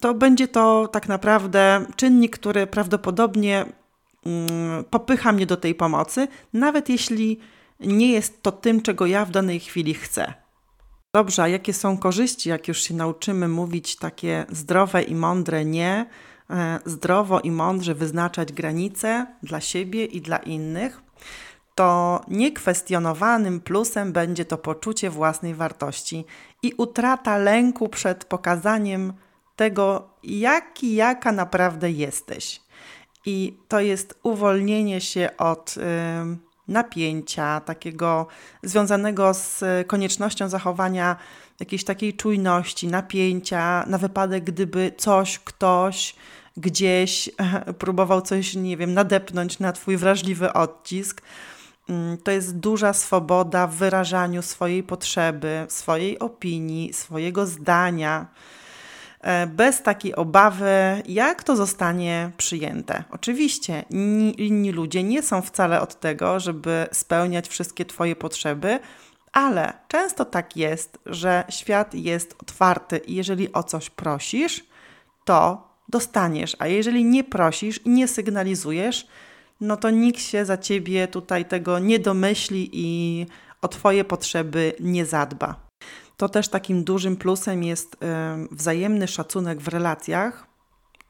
to 0.00 0.14
będzie 0.14 0.48
to 0.48 0.88
tak 0.88 1.08
naprawdę 1.08 1.86
czynnik, 1.96 2.38
który 2.38 2.66
prawdopodobnie 2.66 3.64
mm, 4.26 4.84
popycha 4.84 5.32
mnie 5.32 5.46
do 5.46 5.56
tej 5.56 5.74
pomocy, 5.74 6.28
nawet 6.52 6.88
jeśli 6.88 7.40
nie 7.80 8.12
jest 8.12 8.42
to 8.42 8.52
tym, 8.52 8.82
czego 8.82 9.06
ja 9.06 9.24
w 9.24 9.30
danej 9.30 9.60
chwili 9.60 9.94
chcę. 9.94 10.34
Dobrze, 11.14 11.42
a 11.42 11.48
jakie 11.48 11.72
są 11.72 11.98
korzyści, 11.98 12.48
jak 12.48 12.68
już 12.68 12.82
się 12.82 12.94
nauczymy 12.94 13.48
mówić 13.48 13.96
takie 13.96 14.46
zdrowe 14.48 15.02
i 15.02 15.14
mądre 15.14 15.64
nie? 15.64 16.06
E, 16.50 16.78
zdrowo 16.84 17.40
i 17.40 17.50
mądrze 17.50 17.94
wyznaczać 17.94 18.52
granice 18.52 19.26
dla 19.42 19.60
siebie 19.60 20.04
i 20.04 20.20
dla 20.20 20.36
innych, 20.38 21.02
to 21.74 22.20
niekwestionowanym 22.28 23.60
plusem 23.60 24.12
będzie 24.12 24.44
to 24.44 24.58
poczucie 24.58 25.10
własnej 25.10 25.54
wartości 25.54 26.24
i 26.62 26.72
utrata 26.76 27.36
lęku 27.36 27.88
przed 27.88 28.24
pokazaniem 28.24 29.12
tego, 29.58 30.08
jaki, 30.22 30.94
jaka 30.94 31.32
naprawdę 31.32 31.90
jesteś. 31.90 32.60
I 33.26 33.58
to 33.68 33.80
jest 33.80 34.18
uwolnienie 34.22 35.00
się 35.00 35.30
od 35.38 35.74
y, 35.76 35.80
napięcia, 36.68 37.60
takiego 37.60 38.26
związanego 38.62 39.34
z 39.34 39.64
koniecznością 39.86 40.48
zachowania 40.48 41.16
jakiejś 41.60 41.84
takiej 41.84 42.14
czujności, 42.14 42.88
napięcia 42.88 43.84
na 43.86 43.98
wypadek, 43.98 44.44
gdyby 44.44 44.92
coś, 44.96 45.38
ktoś 45.38 46.14
gdzieś 46.56 47.30
próbował 47.82 48.22
coś, 48.22 48.54
nie 48.54 48.76
wiem, 48.76 48.94
nadepnąć 48.94 49.58
na 49.58 49.72
Twój 49.72 49.96
wrażliwy 49.96 50.52
odcisk. 50.52 51.22
Mm, 51.88 52.18
to 52.18 52.30
jest 52.30 52.56
duża 52.58 52.92
swoboda 52.92 53.66
w 53.66 53.74
wyrażaniu 53.74 54.42
swojej 54.42 54.82
potrzeby, 54.82 55.66
swojej 55.68 56.18
opinii, 56.18 56.92
swojego 56.92 57.46
zdania, 57.46 58.26
bez 59.48 59.82
takiej 59.82 60.14
obawy, 60.14 61.02
jak 61.06 61.42
to 61.42 61.56
zostanie 61.56 62.30
przyjęte. 62.36 63.04
Oczywiście 63.10 63.84
inni, 63.90 64.46
inni 64.46 64.72
ludzie 64.72 65.02
nie 65.02 65.22
są 65.22 65.42
wcale 65.42 65.80
od 65.80 66.00
tego, 66.00 66.40
żeby 66.40 66.86
spełniać 66.92 67.48
wszystkie 67.48 67.84
Twoje 67.84 68.16
potrzeby, 68.16 68.78
ale 69.32 69.72
często 69.88 70.24
tak 70.24 70.56
jest, 70.56 70.98
że 71.06 71.44
świat 71.48 71.94
jest 71.94 72.36
otwarty 72.42 72.98
i 72.98 73.14
jeżeli 73.14 73.52
o 73.52 73.62
coś 73.62 73.90
prosisz, 73.90 74.64
to 75.24 75.68
dostaniesz. 75.88 76.56
A 76.58 76.66
jeżeli 76.66 77.04
nie 77.04 77.24
prosisz 77.24 77.86
i 77.86 77.90
nie 77.90 78.08
sygnalizujesz, 78.08 79.06
no 79.60 79.76
to 79.76 79.90
nikt 79.90 80.20
się 80.20 80.44
za 80.44 80.56
ciebie 80.56 81.08
tutaj 81.08 81.44
tego 81.44 81.78
nie 81.78 81.98
domyśli 81.98 82.70
i 82.72 83.26
o 83.62 83.68
Twoje 83.68 84.04
potrzeby 84.04 84.72
nie 84.80 85.06
zadba. 85.06 85.67
To 86.18 86.28
też 86.28 86.48
takim 86.48 86.84
dużym 86.84 87.16
plusem 87.16 87.62
jest 87.64 87.96
wzajemny 88.50 89.08
szacunek 89.08 89.60
w 89.60 89.68
relacjach. 89.68 90.46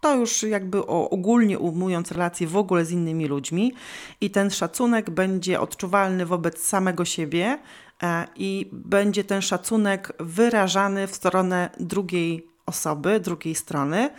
To 0.00 0.14
już 0.14 0.42
jakby 0.42 0.86
ogólnie 0.86 1.58
ujmując 1.58 2.12
relacje 2.12 2.46
w 2.46 2.56
ogóle 2.56 2.84
z 2.84 2.90
innymi 2.90 3.26
ludźmi, 3.26 3.72
i 4.20 4.30
ten 4.30 4.50
szacunek 4.50 5.10
będzie 5.10 5.60
odczuwalny 5.60 6.26
wobec 6.26 6.64
samego 6.64 7.04
siebie 7.04 7.58
e, 8.02 8.26
i 8.36 8.68
będzie 8.72 9.24
ten 9.24 9.42
szacunek 9.42 10.12
wyrażany 10.20 11.06
w 11.06 11.14
stronę 11.14 11.70
drugiej 11.80 12.46
osoby, 12.66 13.20
drugiej 13.20 13.54
strony 13.54 14.10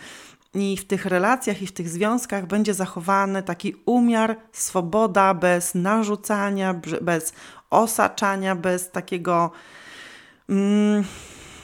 i 0.54 0.78
w 0.78 0.86
tych 0.86 1.06
relacjach 1.06 1.62
i 1.62 1.67
w 1.67 1.71
tych 1.71 1.89
związkach 1.89 2.45
będzie 2.47 2.73
zachowany 2.73 3.43
taki 3.43 3.75
umiar, 3.86 4.38
swoboda 4.52 5.34
bez 5.34 5.75
narzucania, 5.75 6.73
bez 7.02 7.34
osaczania, 7.69 8.56
bez 8.56 8.91
takiego 8.91 9.52
mm, 10.50 11.04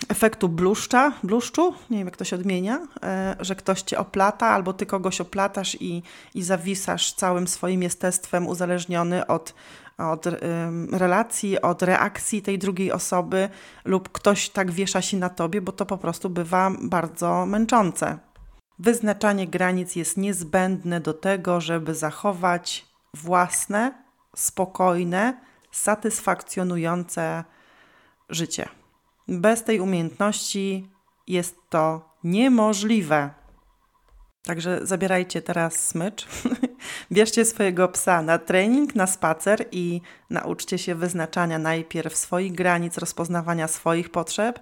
efektu 0.10 0.50
bluszcza, 0.50 1.12
bluszczu, 1.24 1.74
nie 1.90 1.98
wiem 1.98 2.08
jak 2.08 2.18
to 2.18 2.26
się 2.26 2.36
odmienia, 2.36 2.88
e, 3.04 3.36
że 3.40 3.56
ktoś 3.56 3.82
cię 3.82 4.00
oplata 4.00 4.48
albo 4.48 4.74
ty 4.74 4.86
kogoś 4.86 5.22
oplatasz 5.22 5.78
i, 5.82 6.04
i 6.36 6.44
zawisasz 6.44 7.14
całym 7.14 7.48
swoim 7.48 7.84
jestestwem 7.84 8.48
uzależniony 8.48 9.28
od, 9.28 9.54
od 9.98 10.26
relacji, 10.92 11.62
od 11.62 11.82
reakcji 11.82 12.42
tej 12.42 12.60
drugiej 12.60 12.92
osoby 12.92 13.50
lub 13.86 14.10
ktoś 14.10 14.50
tak 14.50 14.72
wiesza 14.72 15.02
się 15.02 15.18
na 15.18 15.30
tobie, 15.30 15.62
bo 15.62 15.72
to 15.72 15.86
po 15.86 15.98
prostu 15.98 16.30
bywa 16.30 16.72
bardzo 16.82 17.46
męczące. 17.46 18.18
Wyznaczanie 18.80 19.48
granic 19.48 19.96
jest 19.96 20.18
niezbędne 20.18 21.00
do 21.00 21.14
tego, 21.14 21.62
żeby 21.62 21.96
zachować 21.96 22.86
własne, 23.14 24.04
spokojne, 24.36 25.42
satysfakcjonujące 25.72 27.44
życie. 28.30 28.70
Bez 29.28 29.64
tej 29.64 29.80
umiejętności 29.80 30.90
jest 31.28 31.56
to 31.70 32.10
niemożliwe. 32.24 33.30
Także 34.46 34.80
zabierajcie 34.84 35.42
teraz 35.42 35.88
smycz, 35.88 36.28
bierzcie 37.12 37.46
swojego 37.46 37.88
psa 37.88 38.22
na 38.22 38.38
trening, 38.38 38.96
na 38.96 39.08
spacer 39.08 39.66
i 39.72 40.02
nauczcie 40.30 40.78
się 40.78 40.96
wyznaczania 40.96 41.60
najpierw 41.60 42.18
swoich 42.18 42.54
granic, 42.54 42.98
rozpoznawania 42.98 43.68
swoich 43.68 44.10
potrzeb, 44.10 44.60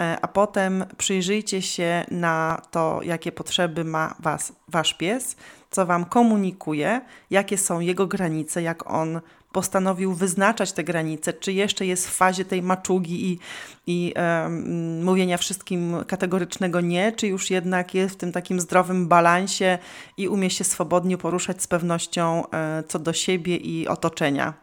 e, 0.00 0.18
a 0.22 0.28
potem 0.28 0.84
przyjrzyjcie 0.96 1.62
się 1.62 2.04
na 2.10 2.62
to, 2.70 3.00
jakie 3.02 3.32
potrzeby 3.32 3.84
ma 3.84 4.14
was, 4.18 4.52
wasz 4.68 4.94
pies, 4.94 5.36
co 5.70 5.86
wam 5.86 6.04
komunikuje, 6.04 7.00
jakie 7.30 7.58
są 7.58 7.80
jego 7.80 8.06
granice, 8.06 8.62
jak 8.62 8.90
on 8.90 9.20
postanowił 9.56 10.14
wyznaczać 10.14 10.72
te 10.72 10.84
granice, 10.84 11.32
czy 11.32 11.52
jeszcze 11.52 11.86
jest 11.86 12.08
w 12.08 12.12
fazie 12.12 12.44
tej 12.44 12.62
maczugi 12.62 13.32
i, 13.32 13.38
i 13.86 14.14
um, 14.16 15.04
mówienia 15.04 15.38
wszystkim 15.38 15.96
kategorycznego 16.06 16.80
nie, 16.80 17.12
czy 17.12 17.26
już 17.26 17.50
jednak 17.50 17.94
jest 17.94 18.14
w 18.14 18.18
tym 18.18 18.32
takim 18.32 18.60
zdrowym 18.60 19.08
balansie 19.08 19.78
i 20.16 20.28
umie 20.28 20.50
się 20.50 20.64
swobodnie 20.64 21.18
poruszać 21.18 21.62
z 21.62 21.66
pewnością 21.66 22.50
e, 22.50 22.82
co 22.88 22.98
do 22.98 23.12
siebie 23.12 23.56
i 23.56 23.88
otoczenia. 23.88 24.54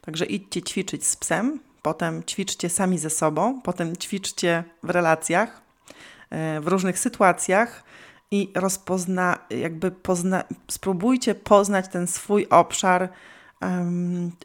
Także 0.00 0.24
idźcie 0.24 0.62
ćwiczyć 0.62 1.06
z 1.06 1.16
psem, 1.16 1.60
potem 1.82 2.24
ćwiczcie 2.24 2.68
sami 2.68 2.98
ze 2.98 3.10
sobą, 3.10 3.62
potem 3.62 3.96
ćwiczcie 3.96 4.64
w 4.82 4.90
relacjach, 4.90 5.62
e, 6.30 6.60
w 6.60 6.68
różnych 6.68 6.98
sytuacjach 6.98 7.84
i 8.30 8.52
rozpozna, 8.54 9.38
jakby 9.50 9.90
pozna, 9.90 10.44
spróbujcie 10.70 11.34
poznać 11.34 11.88
ten 11.88 12.06
swój 12.06 12.46
obszar 12.50 13.08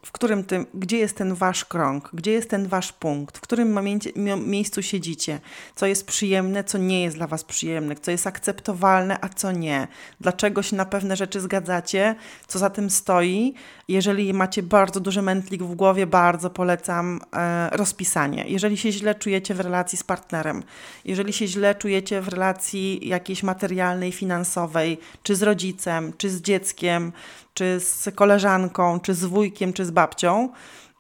w 0.04 0.12
którym 0.12 0.44
tym, 0.44 0.66
gdzie 0.74 0.98
jest 0.98 1.18
ten 1.18 1.34
wasz 1.34 1.66
krąg, 1.66 2.10
gdzie 2.14 2.32
jest 2.32 2.50
ten 2.50 2.68
wasz 2.68 2.94
punkt, 2.94 3.38
w 3.38 3.42
którym 3.42 3.74
momencie, 3.74 4.10
miejscu 4.38 4.82
siedzicie, 4.82 5.40
co 5.76 5.86
jest 5.86 6.08
przyjemne, 6.08 6.64
co 6.64 6.78
nie 6.78 7.04
jest 7.04 7.18
dla 7.18 7.28
was 7.28 7.44
przyjemne, 7.44 7.96
co 7.96 8.12
jest 8.12 8.28
akceptowalne, 8.28 9.18
a 9.22 9.30
co 9.30 9.52
nie, 9.52 9.88
dlaczego 10.22 10.64
się 10.64 10.76
na 10.76 10.86
pewne 10.86 11.16
rzeczy 11.16 11.42
zgadzacie, 11.42 12.16
co 12.48 12.60
za 12.60 12.70
tym 12.70 12.90
stoi. 12.90 13.54
Jeżeli 13.88 14.34
macie 14.34 14.64
bardzo 14.64 15.00
duży 15.00 15.22
mętlik 15.22 15.64
w 15.64 15.76
głowie, 15.76 16.08
bardzo 16.08 16.50
polecam 16.50 17.22
e, 17.34 17.70
rozpisanie. 17.70 18.46
Jeżeli 18.48 18.78
się 18.78 18.92
źle 18.92 19.16
czujecie 19.16 19.54
w 19.54 19.60
relacji 19.60 19.98
z 19.98 20.04
partnerem, 20.04 20.64
jeżeli 21.06 21.34
się 21.34 21.48
źle 21.48 21.76
czujecie 21.76 22.22
w 22.22 22.28
relacji 22.28 23.08
jakiejś 23.08 23.44
materialnej, 23.44 24.12
finansowej, 24.12 25.00
czy 25.24 25.36
z 25.36 25.44
rodzicem, 25.44 26.14
czy 26.18 26.30
z 26.30 26.42
dzieckiem, 26.42 27.12
czy 27.56 27.80
z 27.80 28.10
koleżanką, 28.16 29.00
czy 29.00 29.14
z 29.14 29.26
wujkiem, 29.26 29.74
czy 29.74 29.86
z 29.86 29.92
babcią, 29.92 30.50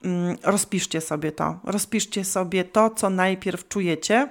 mm, 0.04 0.38
rozpiszcie 0.44 1.02
sobie 1.02 1.32
to. 1.32 1.60
Rozpiszcie 1.63 2.26
sobie 2.26 2.63
to, 2.63 2.89
co 2.89 3.10
najpierw 3.10 3.68
czujecie, 3.68 4.30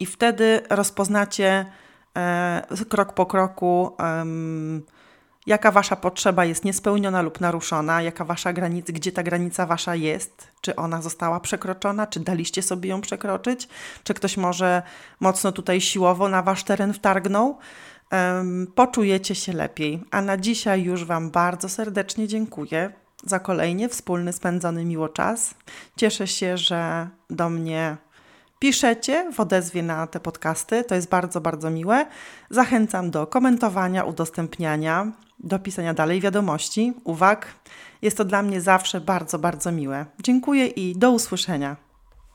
i 0.00 0.06
wtedy 0.06 0.62
rozpoznacie 0.70 1.66
e, 2.16 2.62
krok 2.88 3.12
po 3.12 3.26
kroku, 3.26 3.96
jaka 5.46 5.70
wasza 5.70 5.96
potrzeba 5.96 6.44
jest 6.44 6.64
niespełniona 6.64 7.22
lub 7.22 7.40
naruszona, 7.40 8.02
jaka 8.02 8.24
wasza 8.24 8.52
granica, 8.52 8.92
gdzie 8.92 9.12
ta 9.12 9.22
granica 9.22 9.66
wasza 9.66 9.94
jest, 9.94 10.48
czy 10.60 10.76
ona 10.76 11.02
została 11.02 11.40
przekroczona, 11.40 12.06
czy 12.06 12.20
daliście 12.20 12.62
sobie 12.62 12.88
ją 12.90 13.00
przekroczyć, 13.00 13.68
czy 14.04 14.14
ktoś 14.14 14.36
może 14.36 14.82
mocno 15.20 15.52
tutaj 15.52 15.80
siłowo 15.80 16.28
na 16.28 16.42
wasz 16.42 16.64
teren 16.64 16.92
wtargnął 16.92 17.58
poczujecie 18.74 19.34
się 19.34 19.52
lepiej. 19.52 20.02
A 20.10 20.22
na 20.22 20.36
dzisiaj 20.36 20.82
już 20.82 21.04
Wam 21.04 21.30
bardzo 21.30 21.68
serdecznie 21.68 22.28
dziękuję 22.28 22.92
za 23.24 23.38
kolejnie 23.38 23.88
wspólny 23.88 24.32
spędzony 24.32 24.84
miło 24.84 25.08
czas. 25.08 25.54
Cieszę 25.96 26.26
się, 26.26 26.56
że 26.56 27.08
do 27.30 27.50
mnie 27.50 27.96
piszecie 28.58 29.32
w 29.32 29.40
odezwie 29.40 29.82
na 29.82 30.06
te 30.06 30.20
podcasty. 30.20 30.84
To 30.84 30.94
jest 30.94 31.08
bardzo, 31.08 31.40
bardzo 31.40 31.70
miłe. 31.70 32.06
Zachęcam 32.50 33.10
do 33.10 33.26
komentowania, 33.26 34.04
udostępniania, 34.04 35.12
do 35.38 35.58
pisania 35.58 35.94
dalej 35.94 36.20
wiadomości, 36.20 36.92
uwag. 37.04 37.46
Jest 38.02 38.16
to 38.16 38.24
dla 38.24 38.42
mnie 38.42 38.60
zawsze 38.60 39.00
bardzo, 39.00 39.38
bardzo 39.38 39.72
miłe. 39.72 40.06
Dziękuję 40.22 40.66
i 40.66 40.96
do 40.96 41.10
usłyszenia. 41.10 41.87